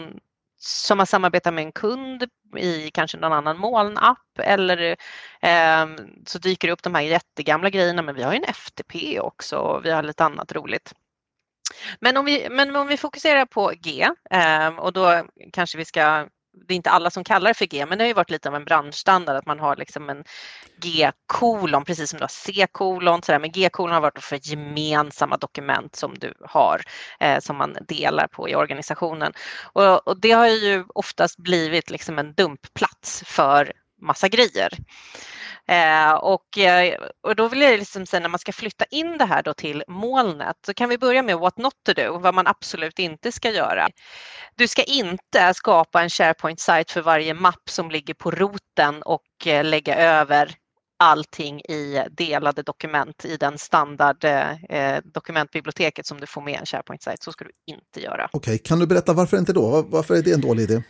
[0.64, 4.96] som har samarbetat med en kund i kanske någon annan molnapp eller
[5.42, 5.88] eh,
[6.26, 9.58] så dyker det upp de här jättegamla grejerna men vi har ju en FTP också
[9.58, 10.94] och vi har lite annat roligt.
[12.00, 16.28] Men om vi, men om vi fokuserar på G eh, och då kanske vi ska
[16.54, 18.50] det är inte alla som kallar det för G, men det har ju varit lite
[18.50, 20.24] av en branschstandard att man har liksom en
[20.82, 23.22] G-kolon, precis som du har C-kolon.
[23.28, 26.82] Men G-kolon har varit för gemensamma dokument som du har,
[27.20, 29.34] eh, som man delar på i organisationen.
[29.74, 34.70] Och, och, det har ju oftast blivit liksom en dumpplats för massa grejer.
[35.72, 39.26] Eh, och, eh, och då vill jag liksom säga när man ska flytta in det
[39.26, 42.48] här då till molnet så kan vi börja med what not to do, vad man
[42.48, 43.88] absolut inte ska göra.
[44.56, 49.64] Du ska inte skapa en SharePoint-sajt för varje mapp som ligger på roten och eh,
[49.64, 50.56] lägga över
[51.00, 56.66] allting i delade dokument i den standard eh, eh dokumentbiblioteket som du får med en
[56.66, 57.24] SharePoint-sajt.
[57.24, 58.30] Så ska du inte göra.
[58.32, 58.58] Okej, okay.
[58.58, 59.86] kan du berätta varför inte då?
[59.90, 60.84] Varför är det en dålig idé?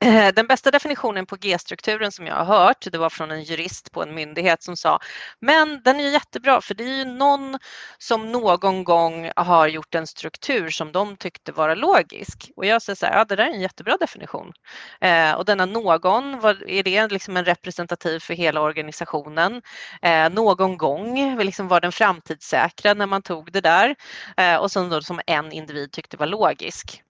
[0.00, 3.92] Eh, den bästa definitionen på G-strukturen som jag har hört, det var från en jurist
[3.92, 4.98] på en myndighet som sa,
[5.40, 7.58] men den är jättebra för det är ju någon
[7.98, 12.50] som någon gång har gjort en struktur som de tyckte vara logisk.
[12.56, 14.52] Och jag säger så här, ja det där är en jättebra definition.
[15.00, 19.62] Eh, och denna någon, var, är det liksom en representativ för hela organisationen?
[20.02, 23.96] Eh, någon gång liksom var den framtidssäkrad när man tog det där
[24.36, 27.02] eh, och sen då som en individ tyckte var logisk.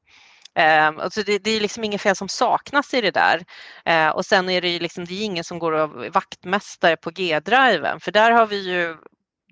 [0.59, 3.45] Eh, alltså det, det, är liksom inget fel som saknas i det där.
[3.85, 7.11] Eh, och sen är det ju liksom, det är ingen som går och vaktmästare på
[7.11, 8.97] G-driven för där har vi ju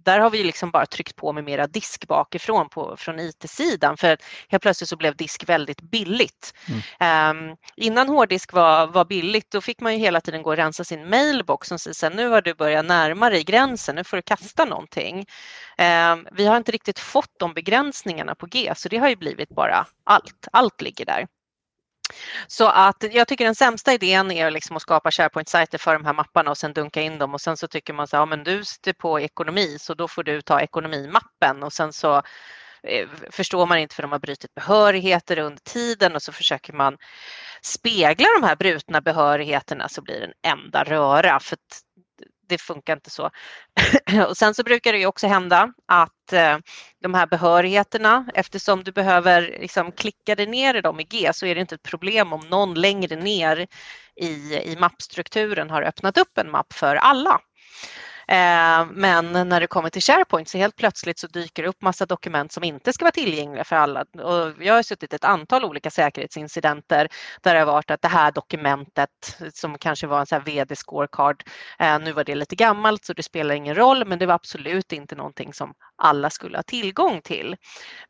[0.06, 4.18] där har vi liksom bara tryckt på med mera disk bakifrån på, från IT-sidan för
[4.48, 6.54] helt plötsligt så blev disk väldigt billigt.
[6.98, 7.50] Mm.
[7.50, 10.84] Um, innan hårddisk var, var billigt då fick man ju hela tiden gå och rensa
[10.84, 14.64] sin mailbox och säga nu har du börjat närma dig gränsen, nu får du kasta
[14.64, 15.18] någonting.
[15.78, 19.48] Um, vi har inte riktigt fått de begränsningarna på G så det har ju blivit
[19.48, 21.26] bara allt, allt ligger där.
[22.46, 26.12] Så att jag tycker den sämsta idén är liksom att skapa SharePoint-sajter för de här
[26.12, 28.64] mapparna och sen dunka in dem och sen så tycker man så ja men du
[28.64, 32.16] sitter på ekonomi så då får du ta ekonomimappen och sen så
[32.82, 36.96] eh, förstår man inte för de har brutit behörigheter under tiden och så försöker man
[37.62, 41.40] spegla de här brutna behörigheterna så blir det en enda röra.
[41.40, 41.58] För
[42.48, 43.30] det funkar inte så.
[44.28, 46.59] och sen så brukar det ju också hända att eh,
[47.02, 51.46] de här behörigheterna, eftersom du behöver liksom klicka dig ner i dem i G så
[51.46, 53.66] är det inte ett problem om någon längre ner
[54.20, 57.40] i, i mappstrukturen har öppnat upp en mapp för alla.
[58.28, 62.06] Eh, men när det kommer till SharePoint så helt plötsligt så dyker det upp massa
[62.06, 64.00] dokument som inte ska vara tillgängliga för alla.
[64.00, 67.08] Och jag har suttit ett antal olika säkerhetsincidenter
[67.42, 69.10] där det har varit att det här dokumentet
[69.54, 71.42] som kanske var en sån VD scorecard,
[71.78, 74.92] eh, nu var det lite gammalt så det spelar ingen roll men det var absolut
[74.92, 77.56] inte någonting som alla skulle ha tillgång till.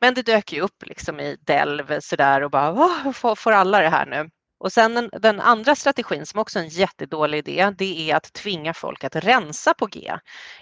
[0.00, 4.06] Men det dök ju upp liksom i Delv sådär och bara, får alla det här
[4.06, 4.30] nu?
[4.58, 8.32] Och sen den, den, andra strategin som också är en jättedålig idé, det är att
[8.32, 10.12] tvinga folk att rensa på G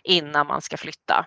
[0.05, 1.27] innan man ska flytta.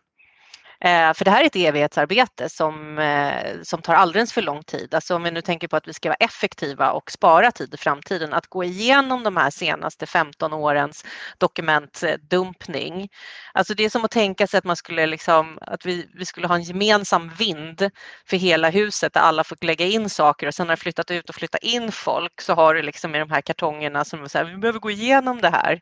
[0.79, 4.95] Eh, för det här är ett evighetsarbete som, eh, som tar alldeles för lång tid.
[4.95, 7.77] Alltså om vi nu tänker på att vi ska vara effektiva och spara tid i
[7.77, 11.05] framtiden, att gå igenom de här senaste 15 årens
[11.37, 13.09] dokumentdumpning.
[13.53, 16.47] Alltså det är som att tänka sig att man skulle liksom, att vi, vi skulle
[16.47, 17.89] ha en gemensam vind
[18.29, 21.29] för hela huset där alla får lägga in saker och sen när det flyttat ut
[21.29, 24.57] och flyttat in folk så har du liksom i de här kartongerna som säger vi
[24.57, 25.81] behöver gå igenom det här.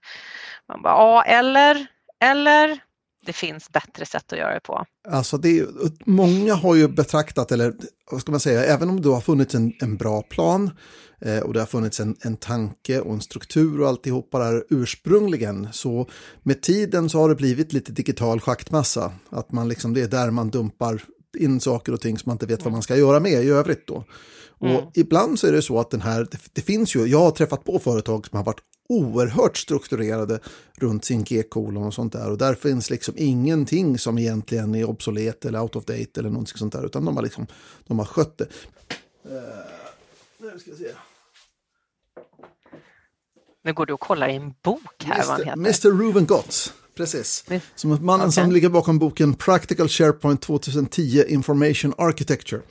[0.69, 1.85] Man bara, ja, eller,
[2.19, 2.79] eller
[3.25, 4.85] det finns bättre sätt att göra det på.
[5.07, 5.67] Alltså det är,
[6.05, 7.73] många har ju betraktat, eller
[8.11, 10.69] vad ska man säga, även om det har funnits en, en bra plan
[11.21, 15.67] eh, och det har funnits en, en tanke och en struktur och alltihopa där ursprungligen,
[15.71, 16.09] så
[16.43, 19.11] med tiden så har det blivit lite digital schaktmassa.
[19.29, 21.03] Att man liksom, det är där man dumpar
[21.37, 23.87] in saker och ting som man inte vet vad man ska göra med i övrigt
[23.87, 24.03] då.
[24.59, 24.85] Och mm.
[24.93, 27.79] ibland så är det så att den här, det, finns ju, jag har träffat på
[27.79, 30.39] företag som har varit oerhört strukturerade
[30.77, 32.31] runt sin G-kolon och sånt där.
[32.31, 36.57] Och där finns liksom ingenting som egentligen är obsolet eller out of date eller någonting
[36.57, 36.85] sånt där.
[36.85, 37.47] Utan de har, liksom,
[37.87, 38.45] de har skött det.
[38.45, 39.41] Uh,
[40.37, 40.91] nu ska vi se.
[43.63, 45.27] Nu går du och kollar i en bok här Mr.
[45.27, 45.89] vad han heter.
[45.91, 46.03] Mr.
[46.03, 46.73] Ruben Gotts.
[46.95, 47.45] Precis.
[47.75, 48.31] Som mannen okay.
[48.31, 52.61] som ligger bakom boken Practical SharePoint 2010 Information Architecture.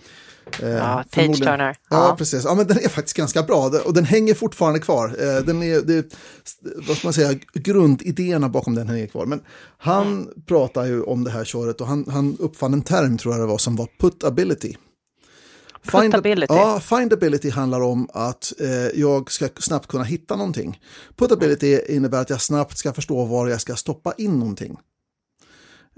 [0.63, 1.77] Eh, ja, Page Turner.
[1.91, 2.09] Ja.
[2.09, 2.45] ja, precis.
[2.45, 5.09] Ja, men den är faktiskt ganska bra och den hänger fortfarande kvar.
[5.09, 6.15] Eh, den är, det,
[6.89, 9.27] vad ska man säga, grundidéerna bakom den hänger kvar.
[9.27, 9.41] Men
[9.79, 10.29] han mm.
[10.47, 13.47] pratar ju om det här köret och han, han uppfann en term, tror jag det
[13.47, 14.75] var, som var putability.
[15.83, 16.55] Findability.
[16.55, 20.81] Find, ja, findability handlar om att eh, jag ska snabbt kunna hitta någonting.
[21.17, 24.77] Putability innebär att jag snabbt ska förstå var jag ska stoppa in någonting.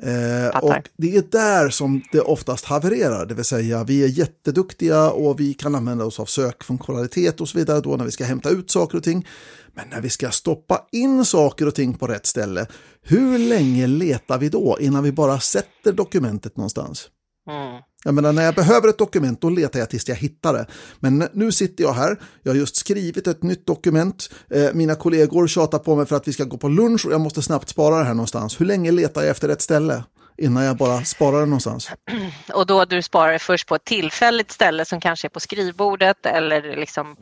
[0.03, 5.11] Eh, och det är där som det oftast havererar, det vill säga vi är jätteduktiga
[5.11, 8.51] och vi kan använda oss av sökfunktionalitet och så vidare då när vi ska hämta
[8.51, 9.27] ut saker och ting.
[9.75, 12.67] Men när vi ska stoppa in saker och ting på rätt ställe,
[13.03, 17.09] hur länge letar vi då innan vi bara sätter dokumentet någonstans?
[17.47, 17.83] Mm.
[18.05, 20.67] Jag menar, när jag behöver ett dokument då letar jag tills jag hittar det.
[21.01, 25.47] Men nu sitter jag här, jag har just skrivit ett nytt dokument, eh, mina kollegor
[25.47, 27.99] tjatar på mig för att vi ska gå på lunch och jag måste snabbt spara
[27.99, 28.61] det här någonstans.
[28.61, 30.03] Hur länge letar jag efter ett ställe?
[30.39, 31.91] innan jag bara sparar det någonstans.
[32.55, 36.77] Och då du sparar först på ett tillfälligt ställe som kanske är på skrivbordet eller
[36.77, 37.17] liksom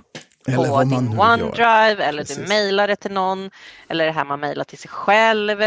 [0.46, 2.00] eller på din OneDrive gör.
[2.00, 2.36] eller Precis.
[2.36, 3.50] du mejlar det till någon
[3.88, 5.62] eller det här man mejlar till sig själv.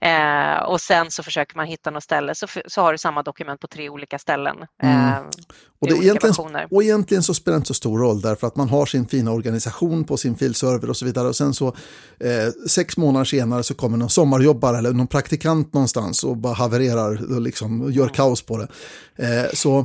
[0.00, 3.60] Eh, och sen så försöker man hitta något ställe så, så har du samma dokument
[3.60, 4.56] på tre olika ställen.
[4.82, 5.24] Eh, mm.
[5.80, 6.34] och, det egentligen,
[6.70, 9.32] och egentligen så spelar det inte så stor roll därför att man har sin fina
[9.32, 11.68] organisation på sin filserver och så vidare och sen så
[12.20, 17.34] eh, sex månader senare så kommer någon sommarjobbare eller någon praktikant någonstans och bara havererar
[17.34, 18.14] och liksom gör mm.
[18.14, 18.68] kaos på det.
[19.16, 19.78] Eh, så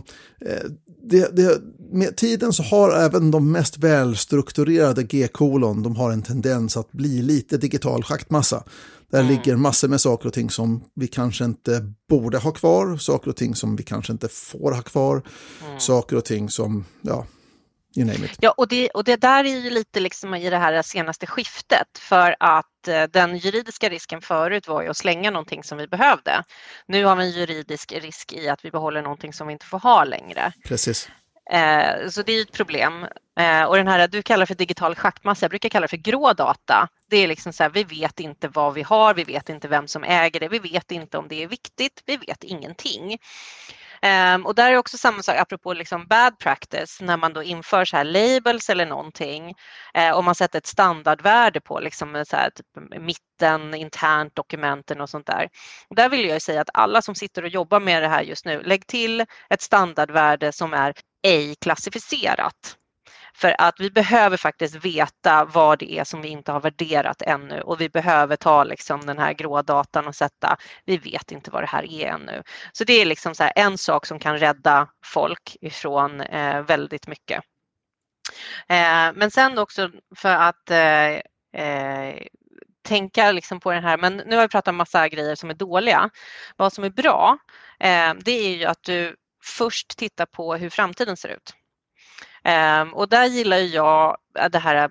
[0.46, 0.72] eh,
[1.04, 1.62] det, det,
[1.92, 7.22] med tiden så har även de mest välstrukturerade G-kolon, de har en tendens att bli
[7.22, 8.64] lite digital schaktmassa.
[9.12, 9.32] Där mm.
[9.32, 13.36] ligger massor med saker och ting som vi kanske inte borde ha kvar, saker och
[13.36, 15.22] ting som vi kanske inte får ha kvar,
[15.68, 15.80] mm.
[15.80, 17.26] saker och ting som, ja,
[17.96, 18.38] you name it.
[18.40, 21.98] Ja, och det, och det där är ju lite liksom i det här senaste skiftet
[22.00, 26.44] för att eh, den juridiska risken förut var ju att slänga någonting som vi behövde.
[26.88, 29.80] Nu har vi en juridisk risk i att vi behåller någonting som vi inte får
[29.80, 30.54] ha längre.
[30.68, 31.10] Precis.
[31.52, 33.08] Eh, så det är ett problem.
[33.40, 36.34] Eh, och den här du kallar för digital schackmassa, jag brukar kalla det för grå
[36.34, 36.88] data.
[37.10, 39.88] Det är liksom så här, vi vet inte vad vi har, vi vet inte vem
[39.88, 43.18] som äger det, vi vet inte om det är viktigt, vi vet ingenting.
[44.06, 47.86] Um, och där är också samma sak apropå liksom bad practice när man då inför
[47.86, 49.56] så här labels eller någonting
[49.98, 52.66] uh, och man sätter ett standardvärde på liksom så här, typ
[53.02, 55.50] mitten, internt, dokumenten och sånt där.
[55.96, 58.62] Där vill jag säga att alla som sitter och jobbar med det här just nu,
[58.64, 60.94] lägg till ett standardvärde som är
[61.24, 62.78] ej klassificerat.
[63.42, 67.62] För att vi behöver faktiskt veta vad det är som vi inte har värderat ännu
[67.62, 71.64] och vi behöver ta liksom den här grå datan och sätta, vi vet inte vad
[71.64, 72.44] det här är ännu.
[72.74, 77.44] Så det är liksom så en sak som kan rädda folk ifrån eh, väldigt mycket.
[78.70, 82.24] Eh, men sen också för att eh, eh,
[82.82, 85.54] tänka liksom på den här, men nu har vi pratat om massa grejer som är
[85.54, 86.10] dåliga.
[86.58, 87.38] Vad som är bra,
[87.80, 91.56] eh, det är ju att du först tittar på hur framtiden ser ut.
[92.44, 94.18] Ehm, och där gillar jag
[94.52, 94.90] det här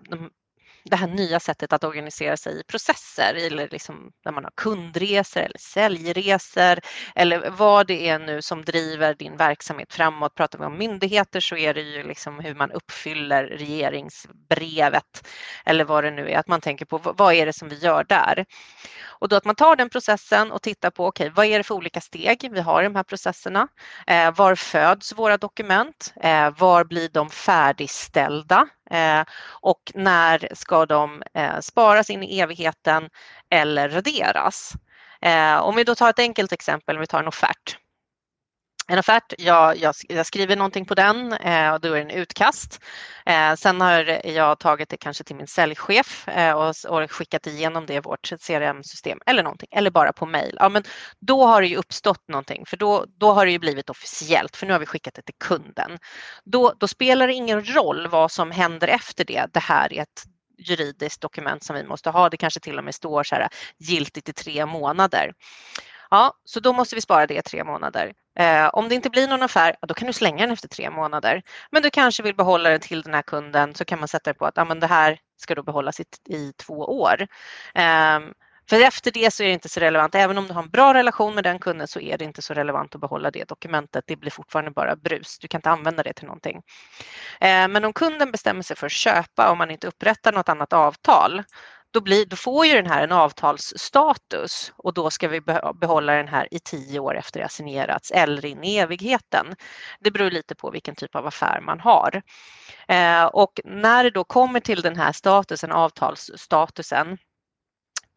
[0.85, 5.41] det här nya sättet att organisera sig i processer eller liksom när man har kundresor
[5.41, 6.79] eller säljresor
[7.15, 10.35] eller vad det är nu som driver din verksamhet framåt.
[10.35, 15.29] Pratar vi om myndigheter så är det ju liksom hur man uppfyller regeringsbrevet
[15.65, 18.05] eller vad det nu är, att man tänker på vad är det som vi gör
[18.05, 18.45] där?
[19.07, 21.65] Och då att man tar den processen och tittar på okej, okay, vad är det
[21.65, 23.69] för olika steg vi har i de här processerna?
[24.07, 26.15] Eh, var föds våra dokument?
[26.23, 28.69] Eh, var blir de färdigställda?
[28.91, 33.09] Eh, och när ska de eh, sparas in i evigheten
[33.51, 34.73] eller raderas?
[35.23, 37.77] Eh, om vi då tar ett enkelt exempel, om vi tar en offert
[38.91, 42.11] en offert, jag, jag, jag, skriver någonting på den eh, och då är det en
[42.11, 42.81] utkast.
[43.27, 47.87] Eh, sen har jag tagit det kanske till min säljchef eh, och, och, skickat igenom
[47.87, 50.57] det i vårt CRM-system eller någonting, eller bara på mail.
[50.61, 50.83] Ja, men
[51.21, 54.67] då har det ju uppstått någonting, för då, då har det ju blivit officiellt, för
[54.67, 55.99] nu har vi skickat det till kunden.
[56.45, 59.47] Då, då spelar det ingen roll vad som händer efter det.
[59.53, 60.23] Det här är ett
[60.59, 62.29] juridiskt dokument som vi måste ha.
[62.29, 65.33] Det kanske till och med står så här giltigt i tre månader.
[66.11, 68.13] Ja, så då måste vi spara det i tre månader.
[68.41, 71.43] Eh, om det inte blir någon affär, då kan du slänga den efter tre månader.
[71.71, 74.39] Men du kanske vill behålla den till den här kunden så kan man sätta det
[74.39, 77.27] på att ah, men det här ska då behållas i, i två år.
[77.75, 78.21] Eh,
[78.71, 80.15] för efter det så är det inte så relevant.
[80.15, 82.55] Även om du har en bra relation med den kunden så är det inte så
[82.55, 84.05] relevant att behålla det dokumentet.
[84.07, 85.39] Det blir fortfarande bara brus.
[85.39, 86.57] Du kan inte använda det till någonting.
[87.41, 90.73] Eh, men om kunden bestämmer sig för att köpa och man inte upprättar något annat
[90.73, 91.43] avtal
[91.91, 95.41] då, blir, då får ju den här en avtalsstatus och då ska vi
[95.81, 99.47] behålla den här i tio år efter det har signerats eller in i evigheten.
[100.01, 102.23] Det beror lite på vilken typ av affär man har.
[102.89, 107.19] Eh, och när det då kommer till den här statusen, avtalsstatusen,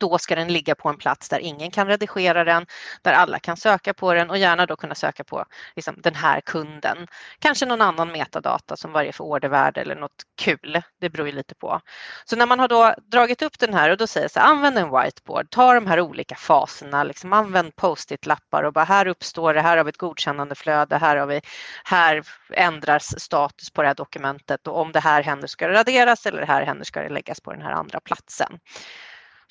[0.03, 2.65] då ska den ligga på en plats där ingen kan redigera den,
[3.01, 5.45] där alla kan söka på den och gärna då kunna söka på
[5.75, 7.07] liksom, den här kunden.
[7.39, 10.81] Kanske någon annan metadata som varje för ordervärde eller något kul.
[11.01, 11.81] Det beror ju lite på.
[12.25, 14.77] Så när man har då dragit upp den här och då säger så här, använd
[14.77, 19.61] en whiteboard, ta de här olika faserna, liksom använd post-it-lappar och bara här uppstår det,
[19.61, 21.41] här har vi ett godkännande flöde, här har vi,
[21.83, 22.23] här
[22.53, 26.39] ändras status på det här dokumentet och om det här händer ska det raderas eller
[26.39, 28.59] det här händer ska det läggas på den här andra platsen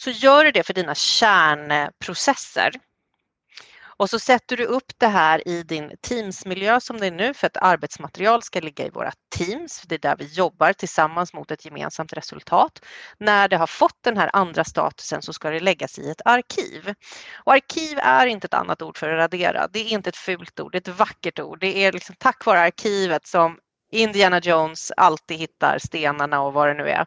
[0.04, 2.72] så gör du det för dina kärnprocesser.
[3.96, 7.46] Och så sätter du upp det här i din Teamsmiljö som det är nu för
[7.46, 9.82] att arbetsmaterial ska ligga i våra Teams.
[9.86, 12.84] Det är där vi jobbar tillsammans mot ett gemensamt resultat.
[13.18, 16.94] När det har fått den här andra statusen så ska det läggas i ett arkiv.
[17.34, 19.68] Och arkiv är inte ett annat ord för att radera.
[19.68, 21.60] Det är inte ett fult ord, det är ett vackert ord.
[21.60, 23.58] Det är liksom tack vare arkivet som
[23.92, 27.06] Indiana Jones alltid hittar stenarna och vad det nu är.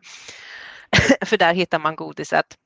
[1.25, 2.57] för där hittar man godiset.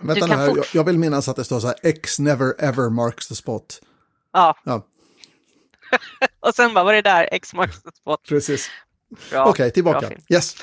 [0.00, 0.74] Vänta nu här, fort...
[0.74, 3.80] jag vill minnas att det står så här, X never ever marks the spot.
[4.32, 4.56] Ja.
[4.64, 4.86] ja.
[6.40, 7.28] och sen bara, vad är det där?
[7.32, 8.22] X marks the spot.
[8.28, 8.70] Precis.
[9.32, 10.10] Okej, okay, tillbaka.
[10.28, 10.56] Yes.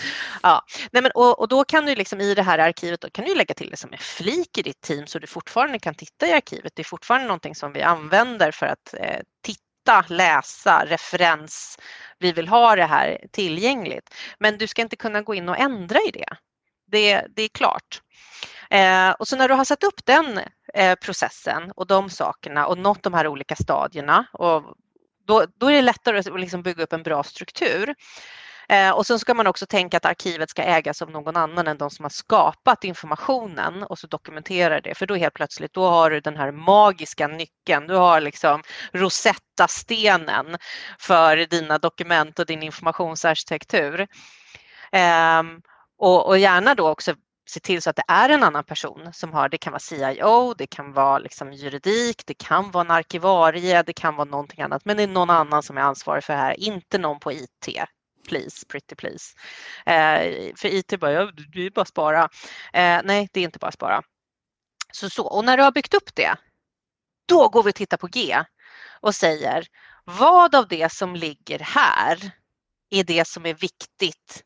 [0.43, 3.25] Ja, Nej, men, och, och, då kan du liksom i det här arkivet då kan
[3.25, 6.27] du lägga till det som en flik i ditt team så du fortfarande kan titta
[6.27, 6.71] i arkivet.
[6.75, 11.77] Det är fortfarande någonting som vi använder för att eh, titta, läsa, referens.
[12.19, 14.13] Vi vill ha det här tillgängligt.
[14.39, 16.37] Men du ska inte kunna gå in och ändra i det.
[16.91, 18.01] Det, det är klart.
[18.69, 20.39] Eh, och så när du har satt upp den
[20.73, 24.63] eh, processen och de sakerna och nått de här olika stadierna och
[25.27, 27.95] då, då är det lättare att liksom bygga upp en bra struktur.
[28.69, 31.77] Eh, och sen ska man också tänka att arkivet ska ägas av någon annan än
[31.77, 34.95] de som har skapat informationen och så dokumenterar det.
[34.95, 37.87] För då helt plötsligt, då har du den här magiska nyckeln.
[37.87, 38.63] Du har liksom
[38.93, 40.57] Rosetta-stenen
[40.99, 44.07] för dina dokument och din informationsarkitektur.
[44.91, 45.43] Eh,
[45.97, 47.13] och, och, gärna då också
[47.45, 50.53] se till så att det är en annan person som har, det kan vara CIO,
[50.53, 54.85] det kan vara liksom juridik, det kan vara en arkivarie, det kan vara någonting annat,
[54.85, 57.69] men det är någon annan som är ansvarig för det här, inte någon på IT.
[58.27, 59.35] Please, pretty please.
[59.85, 62.29] Eh, för IT bara, ja, det är bara spara.
[62.73, 64.01] Eh, nej, det är inte bara spara.
[64.91, 66.35] Så, så, och när du har byggt upp det,
[67.25, 68.43] då går vi och tittar på G
[69.01, 69.67] och säger
[70.03, 72.31] vad av det som ligger här
[72.89, 74.43] är det som är viktigt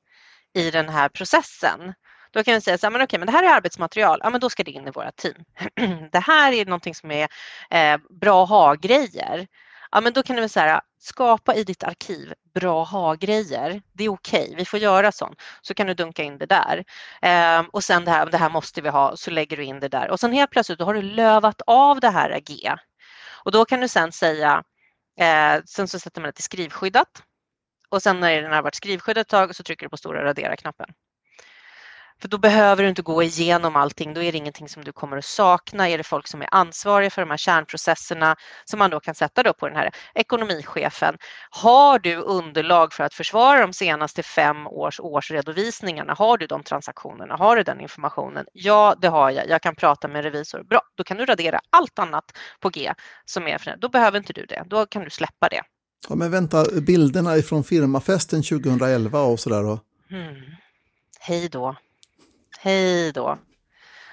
[0.53, 1.93] i den här processen.
[2.31, 4.39] Då kan vi säga så här, men okej, men det här är arbetsmaterial, ja men
[4.39, 5.43] då ska det in i våra team.
[6.11, 7.27] det här är någonting som är
[7.69, 9.47] eh, bra att ha-grejer.
[9.91, 13.81] Ja men då kan vi säga, skapa i ditt arkiv bra ha-grejer.
[13.93, 14.55] Det är okej, okay.
[14.55, 15.41] vi får göra sånt.
[15.61, 16.83] Så kan du dunka in det där.
[17.21, 19.87] Eh, och sen det här, det här måste vi ha, så lägger du in det
[19.87, 20.09] där.
[20.09, 22.75] Och sen helt plötsligt då har du lövat av det här G.
[23.43, 24.63] Och då kan du sen säga,
[25.19, 27.23] eh, sen så sätter man det till skrivskyddat.
[27.89, 30.89] Och sen när den har varit skrivskyddat ett tag så trycker du på stora radera-knappen.
[32.21, 35.17] För då behöver du inte gå igenom allting, då är det ingenting som du kommer
[35.17, 35.89] att sakna.
[35.89, 39.43] Är det folk som är ansvariga för de här kärnprocesserna som man då kan sätta
[39.43, 41.17] då på den här ekonomichefen.
[41.49, 46.13] Har du underlag för att försvara de senaste fem års årsredovisningarna?
[46.13, 47.35] Har du de transaktionerna?
[47.35, 48.45] Har du den informationen?
[48.53, 49.49] Ja, det har jag.
[49.49, 50.63] Jag kan prata med revisor.
[50.63, 52.25] Bra, då kan du radera allt annat
[52.59, 52.93] på G
[53.25, 54.63] som är för Då behöver inte du det.
[54.67, 55.61] Då kan du släppa det.
[56.09, 59.79] Ja, men vänta, bilderna ifrån firmafesten 2011 och sådär då?
[60.11, 60.35] Mm.
[61.19, 61.75] Hej då.
[62.57, 63.37] Hej då.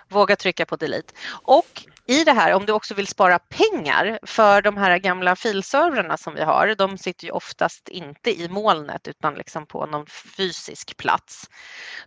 [0.09, 1.15] Våga trycka på delete.
[1.43, 6.17] Och i det här, om du också vill spara pengar för de här gamla filservrarna
[6.17, 10.97] som vi har, de sitter ju oftast inte i molnet utan liksom på någon fysisk
[10.97, 11.51] plats.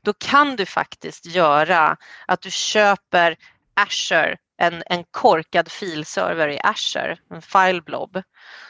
[0.02, 3.38] Då kan du faktiskt göra att du köper
[3.74, 8.22] Azure en, en korkad filserver i Azure, en fileblob,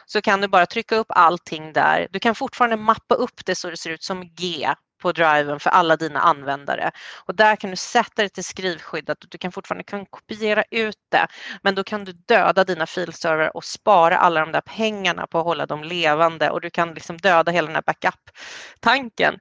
[0.05, 2.07] så kan du bara trycka upp allting där.
[2.11, 4.69] Du kan fortfarande mappa upp det så det ser ut som G
[4.99, 6.91] på driven för alla dina användare.
[7.25, 10.97] Och där kan du sätta det till skrivskyddat och du kan fortfarande kan kopiera ut
[11.09, 11.27] det.
[11.61, 15.45] Men då kan du döda dina filserver och spara alla de där pengarna på att
[15.45, 19.39] hålla dem levande och du kan liksom döda hela den här backup-tanken.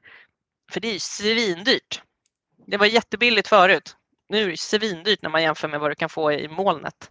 [0.71, 2.03] För det är ju svindyrt.
[2.67, 3.97] Det var jättebilligt förut.
[4.29, 7.11] Nu är det svindyrt när man jämför med vad du kan få i molnet.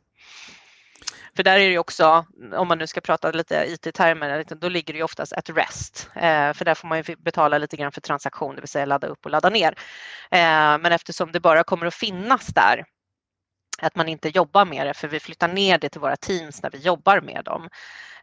[1.38, 4.98] För där är det också, om man nu ska prata lite IT-termer, då ligger det
[4.98, 6.10] ju oftast ett rest.
[6.16, 9.08] Eh, för där får man ju betala lite grann för transaktion, det vill säga ladda
[9.08, 9.76] upp och ladda ner.
[10.32, 12.86] Eh, men eftersom det bara kommer att finnas där
[13.82, 16.70] att man inte jobbar med det för vi flyttar ner det till våra teams när
[16.70, 17.70] vi jobbar med dem.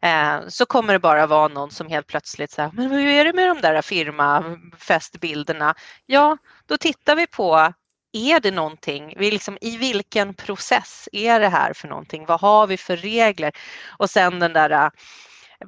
[0.03, 3.33] Eh, så kommer det bara vara någon som helt plötsligt säger, men hur är det
[3.33, 5.75] med de där firmafestbilderna?
[6.07, 6.37] Ja,
[6.67, 7.73] då tittar vi på
[8.15, 12.27] är det någonting, liksom, i vilken process är det här för någonting?
[12.27, 13.53] Vad har vi för regler?
[13.99, 14.89] Och sen den där äh,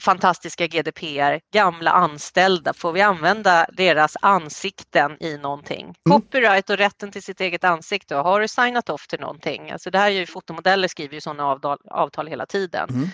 [0.00, 5.84] fantastiska GDPR, gamla anställda, får vi använda deras ansikten i någonting?
[5.84, 6.20] Mm.
[6.20, 9.70] Copyright och rätten till sitt eget ansikte, har du signat off till någonting?
[9.70, 13.10] Alltså det här är ju fotomodeller skriver ju sådana avtal, avtal hela tiden.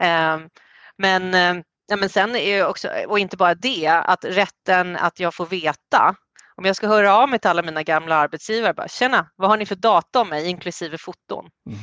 [0.00, 0.42] Mm.
[0.42, 0.50] Um,
[0.98, 5.34] men, ja, men sen är ju också, och inte bara det, att rätten att jag
[5.34, 6.16] får veta
[6.62, 9.56] om jag ska höra av mig till alla mina gamla arbetsgivare, bara, tjena, vad har
[9.56, 11.50] ni för data om mig inklusive foton?
[11.66, 11.78] Mm.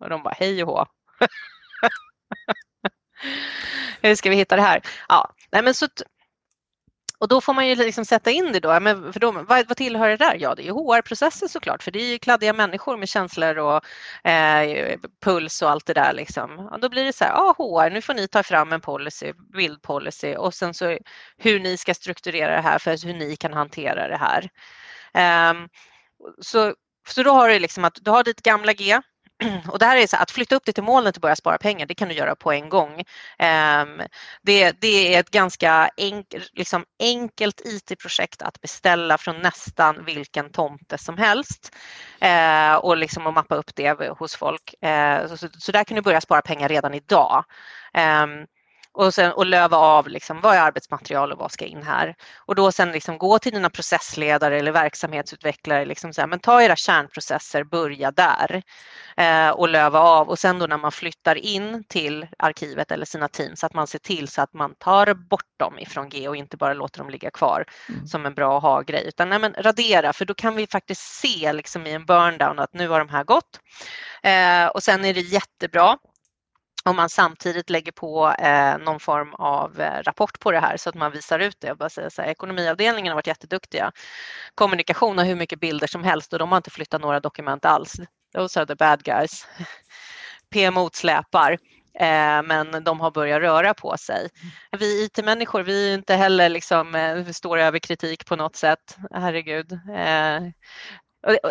[0.00, 0.86] Och de bara, hej och hå.
[4.02, 4.80] Hur ska vi hitta det här?
[5.08, 5.86] Ja, nej men så
[7.20, 8.80] och då får man ju liksom sätta in det då.
[8.80, 10.36] Men för då vad, vad tillhör det där?
[10.40, 13.84] Ja, det är HR-processen såklart, för det är ju kladdiga människor med känslor och
[14.30, 16.12] eh, puls och allt det där.
[16.12, 16.58] Liksom.
[16.58, 19.32] Och då blir det så här, ah, HR, nu får ni ta fram en policy,
[19.52, 20.98] bildpolicy och sen så
[21.38, 24.50] hur ni ska strukturera det här för hur ni kan hantera det här.
[25.14, 25.54] Eh,
[26.40, 26.74] så,
[27.08, 29.00] så då har du liksom att du har ditt gamla G
[29.68, 31.86] och det här är så att flytta upp det till molnet och börja spara pengar,
[31.86, 33.02] det kan du göra på en gång.
[33.38, 34.02] Ehm,
[34.42, 40.98] det, det är ett ganska enk, liksom enkelt IT-projekt att beställa från nästan vilken tomte
[40.98, 41.76] som helst
[42.20, 44.74] eh, och liksom att mappa upp det hos folk.
[44.84, 47.44] Eh, så, så där kan du börja spara pengar redan idag.
[47.94, 48.46] Ehm,
[48.98, 52.14] och, sen, och löva av liksom, vad är arbetsmaterial och vad ska in här.
[52.46, 56.62] Och då sen liksom gå till dina processledare eller verksamhetsutvecklare, liksom så här, men ta
[56.62, 58.62] era kärnprocesser, börja där
[59.16, 63.28] eh, och löva av och sen då när man flyttar in till arkivet eller sina
[63.28, 66.56] teams att man ser till så att man tar bort dem ifrån G och inte
[66.56, 68.06] bara låter dem ligga kvar mm.
[68.06, 71.86] som en bra ha-grej utan nej, men radera för då kan vi faktiskt se liksom
[71.86, 73.60] i en burndown att nu har de här gått.
[74.22, 75.98] Eh, och sen är det jättebra
[76.84, 80.88] om man samtidigt lägger på eh, någon form av eh, rapport på det här så
[80.88, 81.74] att man visar ut det.
[81.74, 83.92] bara säger så här, ekonomiavdelningen har varit jätteduktiga.
[84.54, 87.94] Kommunikation har hur mycket bilder som helst och de har inte flyttat några dokument alls.
[88.34, 89.46] Those are the bad guys.
[90.50, 91.58] PMO släpar.
[92.00, 94.28] Eh, men de har börjat röra på sig.
[94.78, 98.96] Vi IT-människor, vi är inte heller liksom, eh, står över kritik på något sätt.
[99.10, 99.72] Herregud.
[99.72, 100.40] Eh,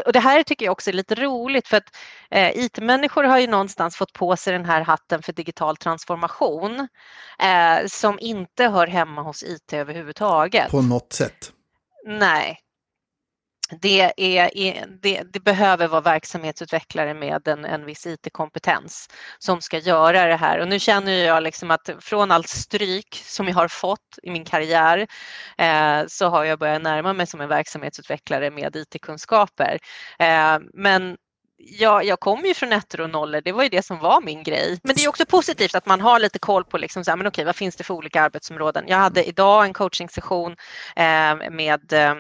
[0.06, 1.96] och det här tycker jag också är lite roligt för att
[2.32, 6.88] eh, IT-människor har ju någonstans fått på sig den här hatten för digital transformation
[7.40, 10.72] eh, som inte hör hemma hos IT överhuvudtaget.
[10.72, 11.52] På något sätt?
[12.06, 12.60] Nej,
[13.82, 19.10] det, är, det, det, behöver vara verksamhetsutvecklare med en, en viss IT-kompetens
[19.40, 20.60] som ska göra det här.
[20.60, 24.46] Och nu känner jag liksom att från allt stryk som jag har fått i min
[24.46, 25.08] karriär
[25.58, 29.80] eh, så har jag börjat närma mig som en verksamhetsutvecklare med IT-kunskaper.
[30.20, 31.18] Eh, men
[31.58, 34.44] jag, jag kommer ju från ettor och nollor, det var ju det som var min
[34.44, 34.80] grej.
[34.84, 37.28] Men det är också positivt att man har lite koll på liksom så här, men
[37.28, 38.84] okej, vad finns det för olika arbetsområden.
[38.88, 40.52] Jag hade idag en coachingsession
[40.96, 42.16] eh, med eh,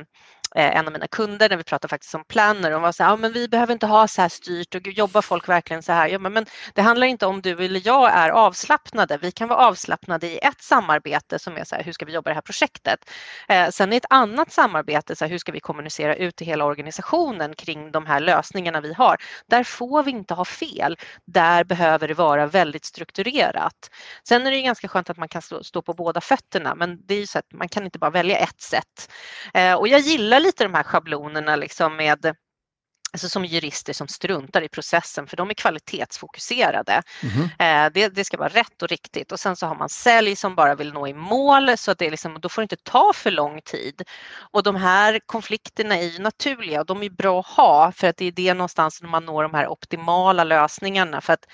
[0.58, 2.72] eh, en av mina kunder när vi pratade faktiskt om planner.
[2.72, 5.22] De var så här, ja, men vi behöver inte ha så här styrt och jobbar
[5.22, 6.08] folk verkligen så här?
[6.08, 9.18] Ja, men, men det handlar inte om du eller jag är avslappnade.
[9.18, 12.30] Vi kan vara avslappnade i ett samarbete som är så här, hur ska vi jobba
[12.30, 13.10] det här projektet?
[13.48, 16.66] Eh, sen i ett annat samarbete, så här, hur ska vi kommunicera ut till hela
[16.66, 19.18] organisationen kring de här lösningarna vi har?
[19.48, 20.98] Där får vi inte ha fel.
[21.26, 23.90] Där behöver det vara väldigt strukturerat.
[24.28, 27.14] Sen är det ganska skönt att man kan stå, stå på båda fötterna, men det
[27.14, 29.12] är ju så att man kan inte bara välja ett sätt.
[29.54, 32.36] Eh, och jag gillar lite de här schablonerna liksom med
[33.14, 37.02] Alltså som jurister som struntar i processen för de är kvalitetsfokuserade.
[37.24, 37.94] Mm.
[37.94, 40.76] det, det, ska vara rätt och riktigt och sen så har man sälj som bara
[40.76, 43.62] vill nå i mål så att det liksom, då får det inte ta för lång
[43.62, 44.02] tid.
[44.52, 48.18] Och de här konflikterna är ju naturliga och de är bra att ha för att
[48.18, 51.22] det är det någonstans när man når de här optimala lösningarna.
[51.22, 51.46] För att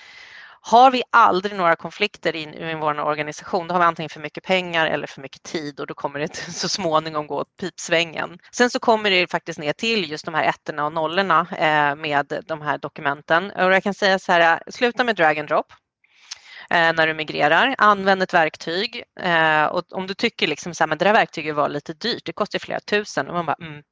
[0.66, 4.44] har vi aldrig några konflikter i, i vår organisation, då har vi antingen för mycket
[4.44, 8.38] pengar eller för mycket tid och då kommer det så småningom gå åt pipsvängen.
[8.52, 12.42] Sen så kommer det faktiskt ner till just de här ettorna och nollorna eh, med
[12.46, 13.50] de här dokumenten.
[13.50, 15.66] Och jag kan säga så här, eh, sluta med drag and drop
[16.70, 17.74] Eh, när du migrerar.
[17.78, 21.54] Använd ett verktyg eh, och om du tycker liksom så här, men det där verktyget
[21.54, 23.82] var lite dyrt, det kostar flera tusen och man bara, mm,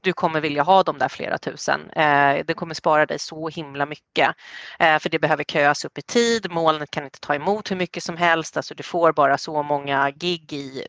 [0.00, 1.90] du kommer vilja ha de där flera tusen.
[1.90, 4.34] Eh, det kommer spara dig så himla mycket
[4.78, 6.50] eh, för det behöver köas upp i tid.
[6.50, 10.10] Molnet kan inte ta emot hur mycket som helst, alltså du får bara så många
[10.10, 10.88] gig i,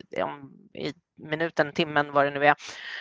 [0.74, 0.92] i
[1.22, 2.54] minuten, timmen, vad det nu är.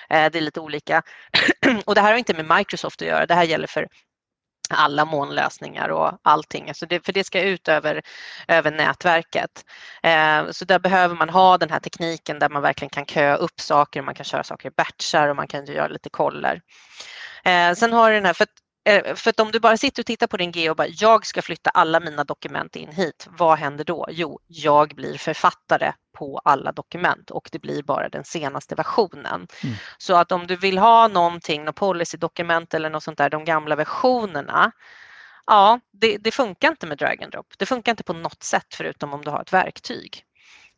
[0.10, 1.04] Eh, det är lite olika.
[1.86, 3.88] och det här har inte med Microsoft att göra, det här gäller för
[4.74, 6.68] alla molnlösningar och allting.
[6.68, 8.02] Alltså det, för det ska ut över,
[8.48, 9.66] över nätverket.
[10.04, 13.60] Eh, så där behöver man ha den här tekniken där man verkligen kan köa upp
[13.60, 16.62] saker, man kan köra saker i batchar och man kan göra lite koller.
[17.46, 18.63] Eh, sen har du den här, för att
[19.16, 21.42] för att om du bara sitter och tittar på din G och bara jag ska
[21.42, 24.08] flytta alla mina dokument in hit, vad händer då?
[24.10, 29.48] Jo, jag blir författare på alla dokument och det blir bara den senaste versionen.
[29.64, 29.76] Mm.
[29.98, 33.76] Så att om du vill ha någonting, något policydokument eller något sånt där, de gamla
[33.76, 34.72] versionerna,
[35.46, 37.54] ja, det, det funkar inte med drag and drop.
[37.58, 40.24] Det funkar inte på något sätt förutom om du har ett verktyg.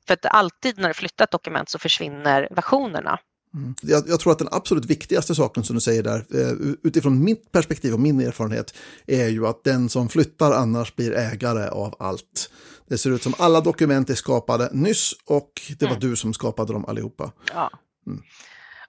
[0.08, 3.20] För att alltid när du flyttar ett dokument så försvinner versionerna
[3.56, 3.76] Mm.
[3.82, 7.52] Jag, jag, tror att den absolut viktigaste saken som du säger där, eh, utifrån mitt
[7.52, 8.74] perspektiv och min erfarenhet,
[9.06, 12.50] är ju att den som flyttar annars blir ägare av allt.
[12.88, 16.10] Det ser ut som alla dokument är skapade nyss och det var mm.
[16.10, 17.32] du som skapade dem allihopa.
[17.54, 17.72] Ja.
[18.08, 18.22] Mm.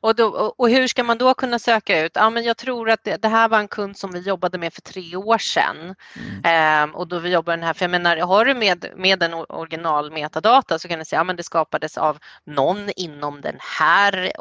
[0.07, 2.13] Och, då, och, hur ska man då kunna söka ut?
[2.15, 4.75] Ja, men jag tror att det, det här var en kund som vi jobbade med
[4.75, 5.95] för tre år sedan.
[6.43, 6.91] Mm.
[6.91, 9.35] Eh, och då vi jobbar den här, för jag menar, har du med, med en
[9.35, 14.33] original metadata så kan du säga att ja, det skapades av någon inom den här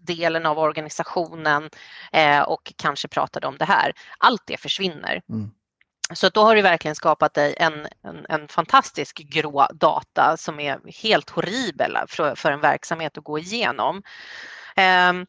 [0.00, 1.70] delen av organisationen
[2.12, 3.92] eh, och kanske pratade om det här.
[4.18, 5.22] Allt det försvinner.
[5.28, 5.50] Mm.
[6.12, 10.80] Så då har du verkligen skapat dig en, en, en, fantastisk grå data som är
[11.02, 14.02] helt horribel för, för en verksamhet att gå igenom.
[14.76, 15.26] Um,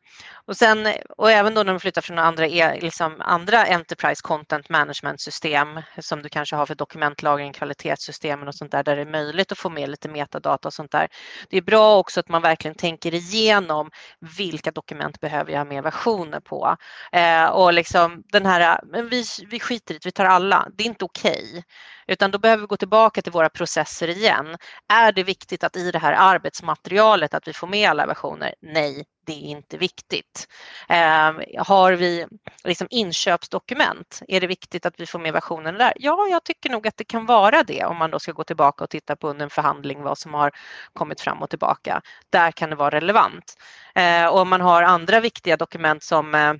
[0.48, 0.88] och, sen,
[1.18, 5.82] och även då när de flyttar från andra, e-, liksom andra Enterprise Content Management system
[6.00, 9.58] som du kanske har för dokumentlagring, kvalitetssystemen och sånt där, där det är möjligt att
[9.58, 11.08] få med lite metadata och sånt där.
[11.50, 13.92] Det är bra också att man verkligen tänker igenom
[14.38, 16.78] vilka dokument behöver jag ha mer versioner på?
[17.12, 20.84] Eh, och liksom den här, men vi, vi skiter i det, vi tar alla, det
[20.84, 21.46] är inte okej.
[21.50, 21.64] Okay.
[22.08, 24.58] Utan då behöver vi gå tillbaka till våra processer igen.
[24.94, 28.54] Är det viktigt att i det här arbetsmaterialet att vi får med alla versioner?
[28.62, 30.48] Nej, det är inte viktigt.
[30.90, 32.26] Eh, har vi
[32.64, 35.94] liksom inköpsdokument, är det viktigt att vi får med versionen där?
[35.96, 38.84] Ja, jag tycker nog att det kan vara det om man då ska gå tillbaka
[38.84, 40.52] och titta på under en förhandling vad som har
[40.94, 42.02] kommit fram och tillbaka.
[42.30, 43.54] Där kan det vara relevant.
[43.96, 46.54] Eh, och om man har andra viktiga dokument som eh,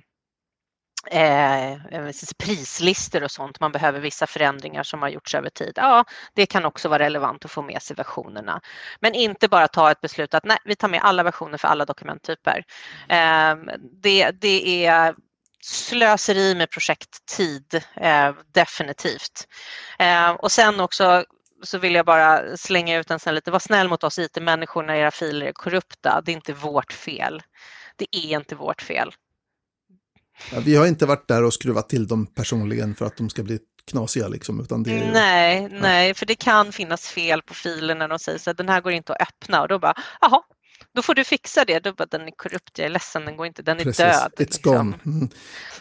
[1.10, 5.72] eh, eh prislistor och sånt, man behöver vissa förändringar som har gjorts över tid.
[5.76, 6.04] Ja,
[6.34, 8.60] det kan också vara relevant att få med sig versionerna.
[9.00, 11.84] Men inte bara ta ett beslut att nej, vi tar med alla versioner för alla
[11.84, 12.64] dokumenttyper.
[13.08, 13.56] Eh,
[14.02, 15.14] det, det är
[15.60, 19.48] slöseri med projekttid, eh, definitivt.
[19.98, 21.24] Eh, och sen också
[21.62, 24.94] så vill jag bara slänga ut en sån lite, var snäll mot oss IT-människor när
[24.94, 26.22] era filer är korrupta.
[26.24, 27.42] Det är inte vårt fel.
[27.96, 29.12] Det är inte vårt fel.
[30.52, 33.42] Ja, vi har inte varit där och skruvat till dem personligen för att de ska
[33.42, 33.58] bli
[33.90, 34.60] knasiga liksom.
[34.60, 38.38] Utan det är, nej, nej, för det kan finnas fel på filen när de säger
[38.38, 40.42] så att den här går inte att öppna och då bara, jaha,
[40.96, 41.78] då får du fixa det.
[41.84, 43.98] Du bara, den är korrupt, jag är ledsen, den går inte, den är Precis.
[43.98, 44.32] död.
[44.36, 44.72] It's liksom.
[44.72, 44.96] gone.
[45.06, 45.28] Mm.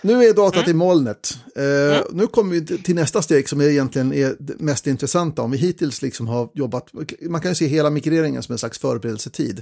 [0.01, 1.37] Nu är datat i molnet.
[1.55, 5.41] Eh, Nu kommer vi till nästa steg som är egentligen är det mest intressanta.
[5.41, 6.89] Om vi hittills liksom har jobbat,
[7.29, 9.61] man kan ju se hela migreringen som en slags förberedelsetid.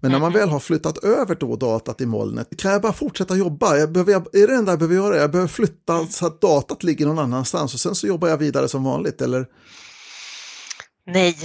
[0.00, 3.36] Men när man väl har flyttat över då datat i molnet, kan jag bara fortsätta
[3.36, 3.76] jobba?
[3.76, 5.16] Jag behöver, är det enda jag behöver göra?
[5.16, 8.68] Jag behöver flytta så att datat ligger någon annanstans och sen så jobbar jag vidare
[8.68, 9.46] som vanligt, eller?
[11.06, 11.36] Nej,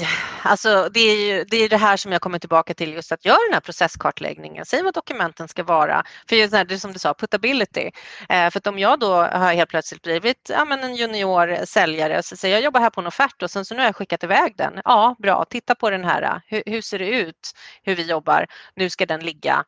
[0.43, 3.25] alltså det är ju det, är det här som jag kommer tillbaka till just att
[3.25, 4.65] göra den här processkartläggningen.
[4.65, 6.03] Säg vad dokumenten ska vara.
[6.29, 7.91] För just det, här, det är som du sa, putability.
[8.29, 12.17] Eh, för att om jag då har helt plötsligt blivit ja, men en junior säljare
[12.17, 13.95] och så säger jag jobbar här på en offert och sen så nu har jag
[13.95, 14.81] skickat iväg den.
[14.83, 16.41] Ja, bra, titta på den här.
[16.47, 17.51] Hur, hur ser det ut
[17.83, 18.45] hur vi jobbar?
[18.75, 19.63] Nu ska den ligga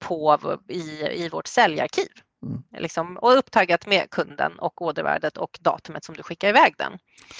[0.00, 2.08] på, i, i vårt säljarkiv.
[2.42, 2.62] Mm.
[2.78, 6.92] Liksom, och upptaggat med kunden och ordervärdet och datumet som du skickar iväg den.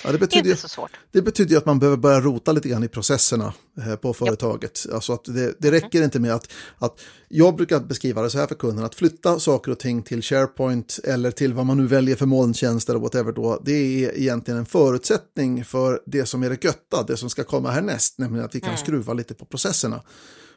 [0.04, 0.90] Ja, det, betyder, Inte så svårt.
[1.10, 3.54] det betyder att man behöver börja rota lite grann i processerna
[3.86, 4.86] eh, på företaget.
[4.92, 8.46] Alltså att det, det räcker inte med att, att, jag brukar beskriva det så här
[8.46, 12.16] för kunden, att flytta saker och ting till SharePoint eller till vad man nu väljer
[12.16, 16.64] för molntjänster och whatever då, det är egentligen en förutsättning för det som är det
[16.64, 18.78] götta, det som ska komma härnäst, nämligen att vi kan Mm.
[18.78, 20.02] skruva lite på processerna.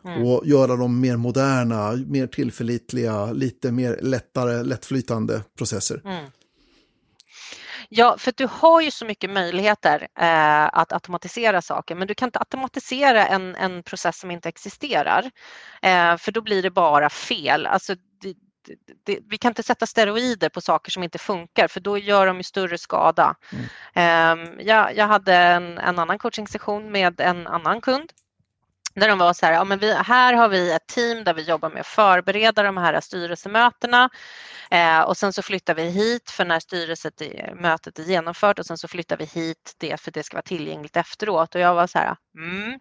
[0.06, 6.02] Och göra dem mer moderna, mer tillförlitliga, lite mer lättare, lättflytande processer.
[6.06, 6.26] Mm.
[7.90, 12.28] Ja, för du har ju så mycket möjligheter eh, att automatisera saker, men du kan
[12.28, 15.32] inte automatisera en, en process som inte existerar,
[15.82, 17.66] eh, för då blir det bara fel.
[17.66, 18.34] Alltså, det,
[18.68, 22.28] det, det, vi kan inte sätta steroider på saker som inte funkar, för då gör
[22.28, 23.36] de ju större skada.
[23.94, 28.12] Eh, jag, jag hade en, en annan coachingsession med en annan kund
[28.96, 31.42] där de var så här, ja, men vi, här har vi ett team där vi
[31.42, 34.10] jobbar med att förbereda de här styrelsemötena
[34.72, 38.88] eh, och sen så flyttar vi hit för när styrelsemötet är genomfört och sen så
[38.88, 42.16] flyttar vi hit det för det ska vara tillgängligt efteråt och jag var så här,
[42.38, 42.80] mm,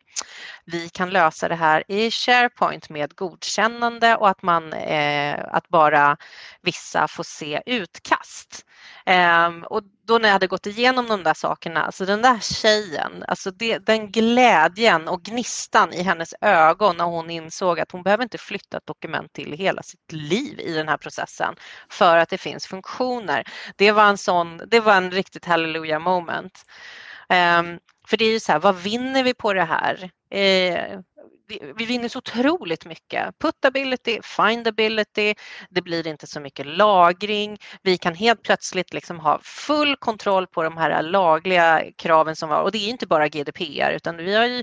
[0.65, 6.17] vi kan lösa det här i SharePoint med godkännande och att man, eh, att bara
[6.63, 8.65] vissa får se utkast.
[9.07, 13.25] Ehm, och då när jag hade gått igenom de där sakerna, alltså den där tjejen,
[13.29, 18.23] alltså det, den glädjen och gnistan i hennes ögon när hon insåg att hon behöver
[18.23, 21.55] inte flytta ett dokument till hela sitt liv i den här processen
[21.91, 23.45] för att det finns funktioner.
[23.77, 26.63] Det var en sån, det var en riktigt hallelujah moment.
[27.29, 27.79] Ehm,
[28.09, 30.11] för det är ju så här, vad vinner vi på det här?
[30.31, 31.01] Eh,
[31.49, 33.39] vi, vi vinner så otroligt mycket.
[33.39, 35.35] Putability, findability,
[35.71, 37.59] det blir inte så mycket lagring.
[37.83, 42.63] Vi kan helt plötsligt liksom ha full kontroll på de här lagliga kraven som var
[42.63, 44.63] och det är inte bara GDPR utan vi har ju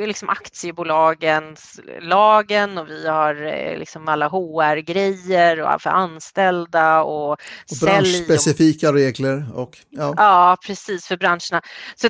[0.00, 7.38] liksom aktiebolagens lagen och vi har eh, liksom alla HR-grejer och för anställda och, Och
[7.66, 10.14] sälj och branschspecifika regler och ja.
[10.16, 11.62] Ja, precis för branscherna.
[11.94, 12.08] Så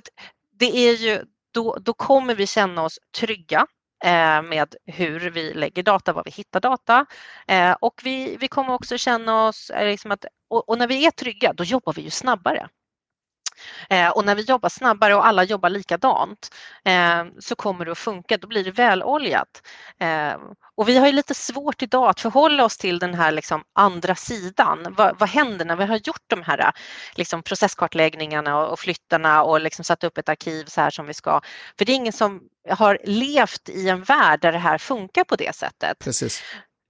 [0.58, 1.24] det är ju,
[1.54, 3.66] då, då kommer vi känna oss trygga
[4.04, 7.06] Eh, med hur vi lägger data, var vi hittar data
[7.48, 11.06] eh, och vi, vi kommer också känna oss, eh, liksom att, och, och när vi
[11.06, 12.68] är trygga då jobbar vi ju snabbare.
[14.14, 16.54] Och när vi jobbar snabbare och alla jobbar likadant
[17.38, 19.62] så kommer det att funka, då blir det väloljat.
[20.74, 24.14] Och vi har ju lite svårt idag att förhålla oss till den här liksom andra
[24.14, 24.94] sidan.
[24.98, 26.72] Vad, vad händer när vi har gjort de här
[27.14, 31.14] liksom processkartläggningarna och, och flyttarna och liksom satt upp ett arkiv så här som vi
[31.14, 31.40] ska?
[31.78, 32.40] För det är ingen som
[32.70, 35.98] har levt i en värld där det här funkar på det sättet.
[35.98, 36.42] Precis.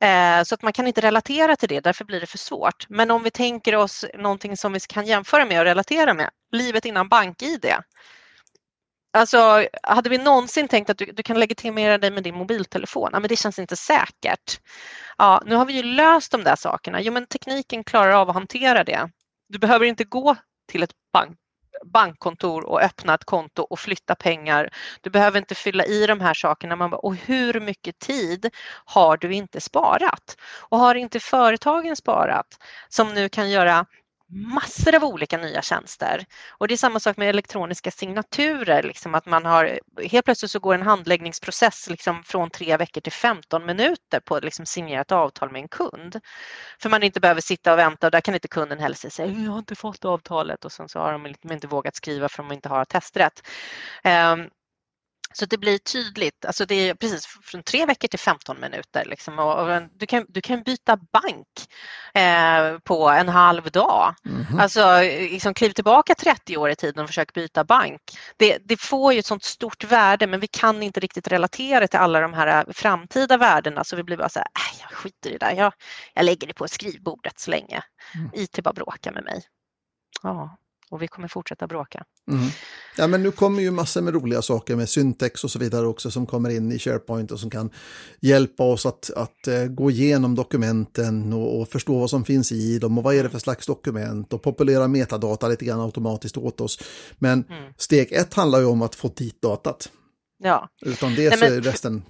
[0.05, 2.87] Eh, Så att man kan inte relatera till det, därför blir det för svårt.
[2.89, 6.85] Men om vi tänker oss någonting som vi kan jämföra med och relatera med, livet
[6.85, 7.75] innan bank-id.
[9.15, 13.11] Alltså, hade vi någonsin tänkt att du, du kan legitimera dig med din mobiltelefon?
[13.13, 14.61] Ja, men det känns inte säkert.
[15.19, 17.01] Ja, nu har vi ju löst de där sakerna.
[17.01, 19.11] Jo, men tekniken klarar av att hantera det.
[19.49, 20.37] Du behöver inte gå
[20.71, 21.39] till ett bank,
[21.85, 24.71] bankkontor och öppna ett konto och flytta pengar.
[25.01, 26.77] Du behöver inte fylla i de här sakerna.
[26.77, 28.51] Man bara, och hur mycket tid
[28.85, 30.37] har du inte sparat?
[30.69, 32.47] Och har inte företagen sparat
[32.89, 33.87] som nu kan göra
[34.33, 36.25] massor av olika nya tjänster.
[36.51, 40.59] Och det är samma sak med elektroniska signaturer, liksom att man har helt plötsligt så
[40.59, 45.53] går en handläggningsprocess liksom från tre veckor till 15 minuter på att liksom signerat avtal
[45.53, 46.21] med en kund.
[46.79, 49.51] För man inte behöver sitta och vänta och där kan inte kunden heller säga jag
[49.51, 52.69] har inte fått avtalet och sen så har de inte vågat skriva för de inte
[52.69, 53.43] har testrätt.
[54.05, 54.49] Um,
[55.35, 59.05] så det blir tydligt, alltså det är precis från tre veckor till 15 minuter.
[59.05, 59.39] Liksom.
[59.39, 61.47] Och, och du, kan, du kan byta bank
[62.15, 64.15] eh, på en halv dag.
[64.25, 64.61] Mhm.
[64.61, 68.01] Alltså liksom, kliv tillbaka 30 år i tiden och försök byta bank.
[68.37, 71.99] Det, det får ju ett sånt stort värde men vi kan inte riktigt relatera till
[71.99, 75.33] alla de här framtida värdena så vi blir bara så här, äh, jag skiter i
[75.33, 75.73] det där, jag,
[76.15, 77.83] jag lägger det på skrivbordet så länge.
[78.15, 78.31] Mm.
[78.35, 79.43] IT bara bråkar med mig.
[80.23, 80.57] Ja.
[80.93, 82.05] Och vi kommer fortsätta bråka.
[82.31, 82.49] Mm.
[82.97, 86.11] Ja, men nu kommer ju massor med roliga saker med syntex och så vidare också
[86.11, 87.71] som kommer in i SharePoint och som kan
[88.21, 92.79] hjälpa oss att, att uh, gå igenom dokumenten och, och, förstå vad som finns i
[92.79, 96.61] dem och vad är det för slags dokument och populera metadata lite grann automatiskt åt
[96.61, 96.79] oss.
[97.19, 97.73] Men mm.
[97.77, 99.91] steg ett handlar ju om att få dit datat.
[100.39, 100.69] Ja.
[100.87, 102.03] Utan det Nej, så är resten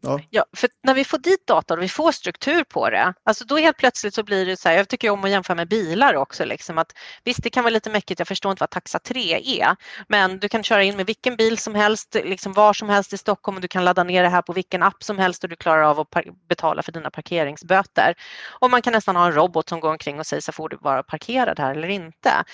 [0.00, 0.20] Ja.
[0.30, 3.56] ja, för när vi får dit data och vi får struktur på det, alltså då
[3.56, 6.44] helt plötsligt så blir det så här, jag tycker om att jämföra med bilar också,
[6.44, 6.92] liksom att
[7.24, 9.76] visst det kan vara lite mäckigt, jag förstår inte vad taxa 3 är,
[10.08, 13.18] men du kan köra in med vilken bil som helst, liksom var som helst i
[13.18, 15.56] Stockholm och du kan ladda ner det här på vilken app som helst och du
[15.56, 16.08] klarar av att
[16.48, 18.14] betala för dina parkeringsböter.
[18.60, 20.76] Och man kan nästan ha en robot som går omkring och säger så får du
[20.76, 22.44] vara parkerad här eller inte.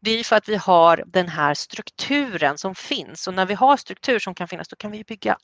[0.00, 3.54] Det är ju för att vi har den här strukturen som finns och när vi
[3.54, 5.36] har struktur som kan finnas då kan vi bygga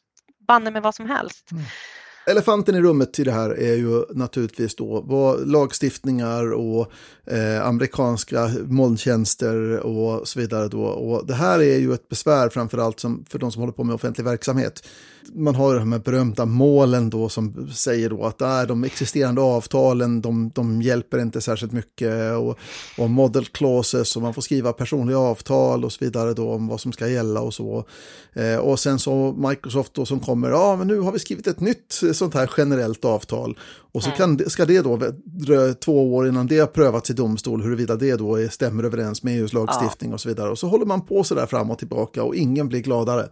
[0.47, 1.53] banne med vad som helst.
[1.53, 1.64] Mm.
[2.27, 6.93] Elefanten i rummet till det här är ju naturligtvis då vad lagstiftningar och
[7.27, 10.68] eh, amerikanska molntjänster och så vidare.
[10.68, 10.83] Då.
[10.83, 13.95] Och det här är ju ett besvär framförallt som, för de som håller på med
[13.95, 14.89] offentlig verksamhet.
[15.33, 20.20] Man har de här berömda målen då som säger då att äh, de existerande avtalen
[20.20, 22.59] de, de hjälper inte särskilt mycket och,
[22.99, 26.81] och model clauses och man får skriva personliga avtal och så vidare då om vad
[26.81, 27.85] som ska gälla och så.
[28.33, 31.61] Eh, och sen så Microsoft då som kommer, ja men nu har vi skrivit ett
[31.61, 33.59] nytt sånt här generellt avtal.
[33.93, 37.62] Och så kan, ska det då dröja två år innan det har prövats i domstol
[37.62, 40.15] huruvida det då stämmer överens med EUs lagstiftning ja.
[40.15, 40.51] och så vidare.
[40.51, 43.29] Och så håller man på så där fram och tillbaka och ingen blir gladare.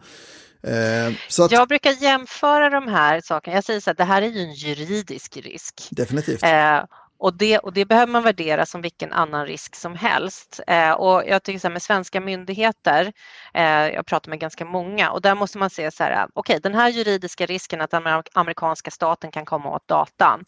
[0.63, 3.57] Eh, att, jag brukar jämföra de här sakerna.
[3.57, 5.89] Jag säger så att det här är ju en juridisk risk.
[5.91, 6.43] Definitivt.
[6.43, 6.85] Eh,
[7.23, 10.61] och det, och det behöver man värdera som vilken annan risk som helst.
[10.67, 13.13] Eh, och jag tycker så här med svenska myndigheter,
[13.55, 16.59] eh, jag pratar med ganska många och där måste man se så här, okej okay,
[16.59, 20.45] den här juridiska risken att den amerikanska staten kan komma åt datan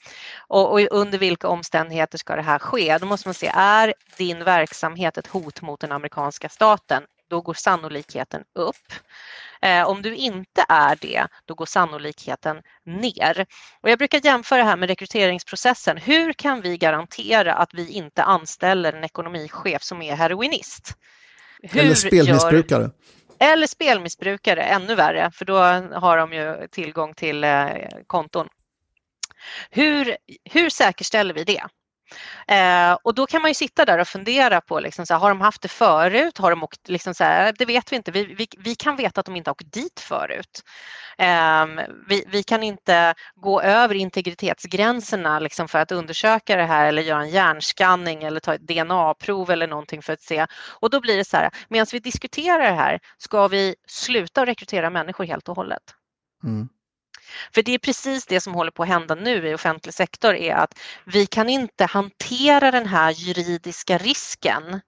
[0.48, 2.98] och, och, under vilka omständigheter ska det här ske?
[2.98, 7.02] Då måste man se, är din verksamhet ett hot mot den amerikanska staten?
[7.28, 8.92] Då går sannolikheten upp.
[9.62, 13.46] Eh, om du inte är det, då går sannolikheten ner.
[13.80, 15.96] Och jag brukar jämföra det här med rekryteringsprocessen.
[15.96, 20.96] Hur kan vi garantera att vi inte anställer en ekonomichef som är heroinist?
[21.62, 22.82] Hur Eller spelmissbrukare.
[22.82, 22.90] Gör...
[23.38, 25.56] Eller spelmissbrukare, ännu värre, för då
[25.98, 27.66] har de ju tillgång till eh,
[28.06, 28.48] konton.
[29.70, 30.16] Hur,
[30.50, 31.62] hur säkerställer vi det?
[32.48, 35.28] Eh, och då kan man ju sitta där och fundera på, liksom, så här, har
[35.28, 36.38] de haft det förut?
[36.38, 38.10] Har de åkt, liksom, så här, det vet vi inte.
[38.10, 40.62] Vi, vi, vi, kan veta att de inte har åkt dit förut.
[41.18, 41.66] Eh,
[42.08, 47.22] vi, vi, kan inte gå över integritetsgränserna liksom, för att undersöka det här eller göra
[47.22, 50.46] en hjärnskanning eller ta ett DNA-prov eller någonting för att se.
[50.80, 54.90] Och då blir det så här, medan vi diskuterar det här, ska vi sluta rekrytera
[54.90, 55.82] människor helt och hållet?
[56.44, 56.68] Mm.
[57.54, 60.54] För det är precis det som håller på att hända nu i offentlig sektor är
[60.54, 64.80] att vi kan inte hantera den här juridiska risken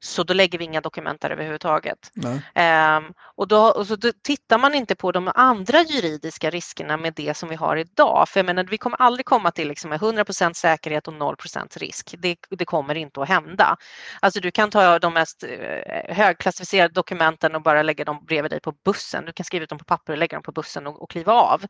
[0.00, 2.10] så då lägger vi inga dokument där överhuvudtaget.
[2.16, 7.14] Um, och, då, och så då tittar man inte på de andra juridiska riskerna med
[7.14, 8.28] det som vi har idag.
[8.28, 12.14] För jag menar, vi kommer aldrig komma till liksom 100% säkerhet och 0% risk.
[12.18, 13.76] Det, det, kommer inte att hända.
[14.20, 18.60] Alltså du kan ta de mest eh, högklassificerade dokumenten och bara lägga dem bredvid dig
[18.60, 19.24] på bussen.
[19.24, 21.32] Du kan skriva ut dem på papper och lägga dem på bussen och, och kliva
[21.32, 21.64] av.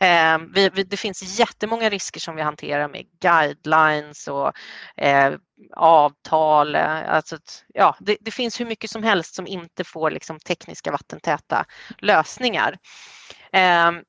[0.00, 0.40] Mm.
[0.40, 4.52] Um, vi, vi, det finns jättemånga risker som vi hanterar med guidelines och
[4.96, 5.34] eh,
[5.76, 6.74] avtal.
[6.74, 7.38] Eh, alltså,
[7.74, 11.64] ja, det, det, finns hur mycket som helst som inte får liksom, tekniska vattentäta
[11.98, 12.78] lösningar.
[13.52, 14.02] Ehm,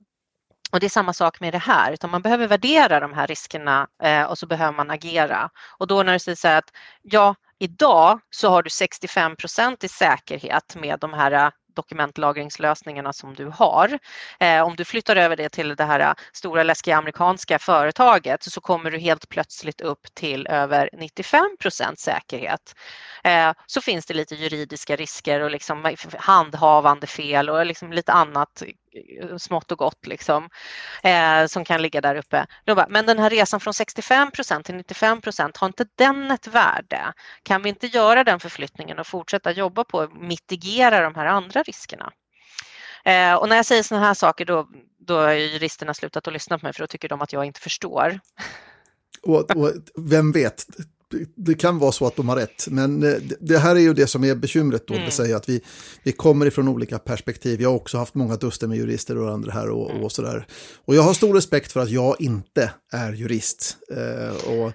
[0.72, 3.88] och det är samma sak med det här, utan man behöver värdera de här riskerna
[4.04, 5.50] eh, och så behöver man agera.
[5.78, 6.72] Och då när du säger så här att
[7.02, 13.34] ja, idag så har du 65 procent i säkerhet med de här eh, dokumentlagringslösningarna som
[13.34, 14.00] du har.
[14.40, 18.62] Eh, om du flyttar över det till det här eh, stora läskiga amerikanska företaget så
[18.62, 22.76] kommer du helt plötsligt upp till över 95% säkerhet.
[23.24, 28.64] Eh, så finns det lite juridiska risker och liksom handhavande fel och liksom lite annat
[28.96, 30.50] Eh, smått och gott liksom,
[31.04, 32.46] eh, som kan ligga där uppe.
[32.66, 36.48] Bara, men den här resan från 65 procent till 95 procent, har inte den ett
[36.48, 37.14] värde?
[37.44, 41.64] Kan vi inte göra den förflyttningen och fortsätta jobba på att mitigera de här andra
[41.64, 42.12] riskerna?
[43.06, 44.68] Eh, och när jag säger sådana här saker då,
[45.00, 47.60] då har juristerna slutat att lyssna på mig för då tycker de att jag inte
[47.60, 48.20] förstår.
[49.22, 50.66] Och, och vem vet,
[51.36, 54.08] det kan vara så att de har rätt, men eh, det här är ju det
[54.08, 55.06] som är bekymret då, mm.
[55.06, 55.62] det säga att vi,
[56.04, 57.62] vi kommer ifrån olika perspektiv.
[57.62, 60.04] Jag har också haft många duster med jurister och andra här och, mm.
[60.04, 60.48] och sådär.
[60.86, 63.78] Och jag har stor respekt för att jag inte är jurist.
[63.92, 64.72] Eh, och,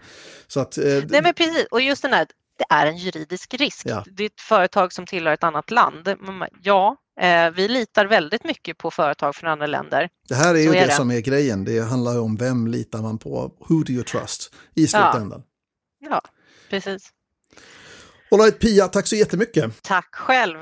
[0.47, 2.27] så att, eh, Nej men precis, och just den här,
[2.59, 3.83] det är en juridisk risk.
[3.85, 4.05] Ja.
[4.07, 6.17] Det är ett företag som tillhör ett annat land.
[6.63, 10.09] Ja, eh, vi litar väldigt mycket på företag från andra länder.
[10.29, 11.65] Det här är ju är det, det, som är grejen.
[11.65, 13.53] Det handlar om vem litar man på.
[13.69, 14.53] Who do you trust?
[14.75, 15.43] I slutändan.
[16.01, 16.21] Ja.
[16.71, 17.09] Precis.
[18.31, 19.83] Alright Pia, tack så jättemycket.
[19.83, 20.57] Tack själv.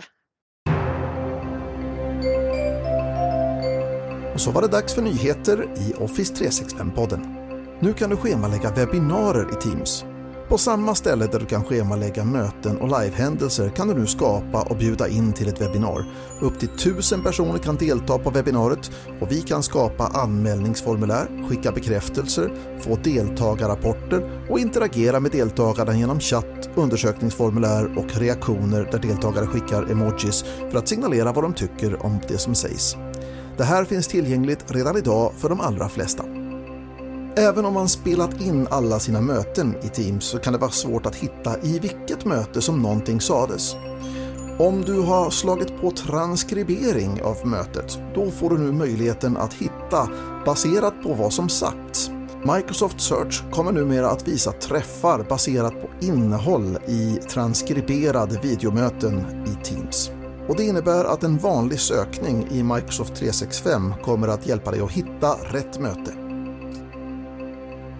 [4.34, 7.34] Och så var det dags för nyheter i Office 365-podden.
[7.80, 10.05] Nu kan du schemalägga webbinarier i Teams.
[10.49, 14.76] På samma ställe där du kan schemalägga möten och livehändelser kan du nu skapa och
[14.76, 16.05] bjuda in till ett webbinar.
[16.40, 18.90] Upp till tusen personer kan delta på webbinariet
[19.20, 26.68] och vi kan skapa anmälningsformulär, skicka bekräftelser, få deltagarrapporter och interagera med deltagarna genom chatt,
[26.74, 32.38] undersökningsformulär och reaktioner där deltagare skickar emojis för att signalera vad de tycker om det
[32.38, 32.96] som sägs.
[33.57, 36.24] Det här finns tillgängligt redan idag för de allra flesta.
[37.39, 41.07] Även om man spelat in alla sina möten i Teams så kan det vara svårt
[41.07, 43.76] att hitta i vilket möte som någonting sades.
[44.59, 50.09] Om du har slagit på transkribering av mötet, då får du nu möjligheten att hitta
[50.45, 52.11] baserat på vad som sagts.
[52.57, 60.11] Microsoft Search kommer numera att visa träffar baserat på innehåll i transkriberade videomöten i Teams.
[60.49, 64.93] Och Det innebär att en vanlig sökning i Microsoft 365 kommer att hjälpa dig att
[64.93, 66.27] hitta rätt möte.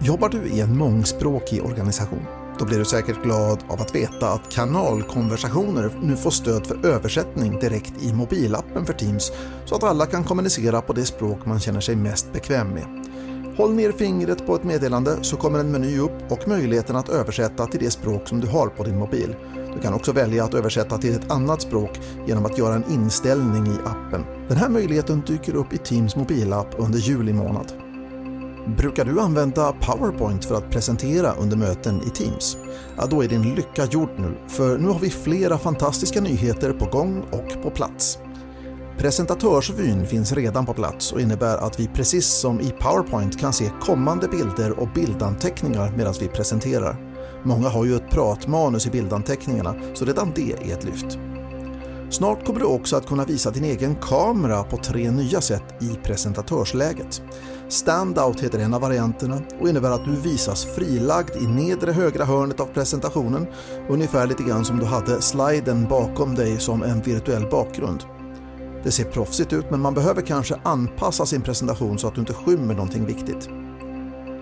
[0.01, 2.25] Jobbar du i en mångspråkig organisation?
[2.59, 7.59] Då blir du säkert glad av att veta att kanalkonversationer nu får stöd för översättning
[7.59, 9.31] direkt i mobilappen för Teams
[9.65, 13.05] så att alla kan kommunicera på det språk man känner sig mest bekväm med.
[13.57, 17.65] Håll ner fingret på ett meddelande så kommer en meny upp och möjligheten att översätta
[17.65, 19.35] till det språk som du har på din mobil.
[19.75, 23.67] Du kan också välja att översätta till ett annat språk genom att göra en inställning
[23.67, 24.25] i appen.
[24.47, 27.88] Den här möjligheten dyker upp i Teams mobilapp under juli månad.
[28.77, 32.57] Brukar du använda PowerPoint för att presentera under möten i Teams?
[32.97, 36.85] Ja, då är din lycka gjord nu, för nu har vi flera fantastiska nyheter på
[36.85, 38.19] gång och på plats.
[38.97, 43.71] Presentatörsvyn finns redan på plats och innebär att vi precis som i PowerPoint kan se
[43.81, 46.97] kommande bilder och bildanteckningar medan vi presenterar.
[47.43, 51.19] Många har ju ett pratmanus i bildanteckningarna, så redan det är ett lyft.
[52.09, 55.87] Snart kommer du också att kunna visa din egen kamera på tre nya sätt i
[56.03, 57.21] presentatörsläget.
[57.69, 62.59] Standout heter en av varianterna och innebär att du visas frilagd i nedre högra hörnet
[62.59, 63.47] av presentationen,
[63.89, 68.03] ungefär lite grann som du hade sliden bakom dig som en virtuell bakgrund.
[68.83, 72.33] Det ser proffsigt ut men man behöver kanske anpassa sin presentation så att du inte
[72.33, 73.49] skymmer någonting viktigt.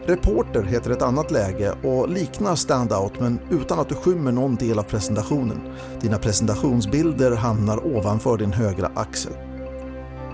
[0.05, 4.80] Reporter heter ett annat läge och liknar standout men utan att du skymmer någon del
[4.80, 5.61] av presentationen.
[6.01, 9.34] Dina presentationsbilder hamnar ovanför din högra axel.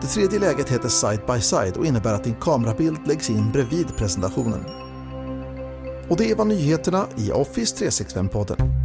[0.03, 3.95] Det tredje läget heter side by side och innebär att din kamerabild läggs in bredvid
[3.97, 4.65] presentationen.
[6.09, 8.82] Och det var nyheterna i Office 365-podden.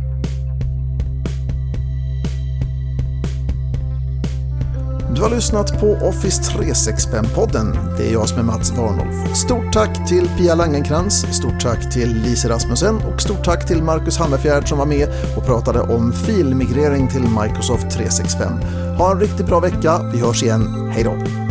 [5.19, 7.97] Du har lyssnat på Office 365-podden.
[7.97, 9.37] Det är jag som är Mats Warnolf.
[9.37, 14.19] Stort tack till Pia Langenkrans, stort tack till Lise Rasmussen och stort tack till Marcus
[14.19, 18.53] Hammerfjärd som var med och pratade om filmigrering till Microsoft 365.
[18.99, 20.11] Ha en riktigt bra vecka.
[20.13, 20.91] Vi hörs igen.
[20.95, 21.48] Hej då!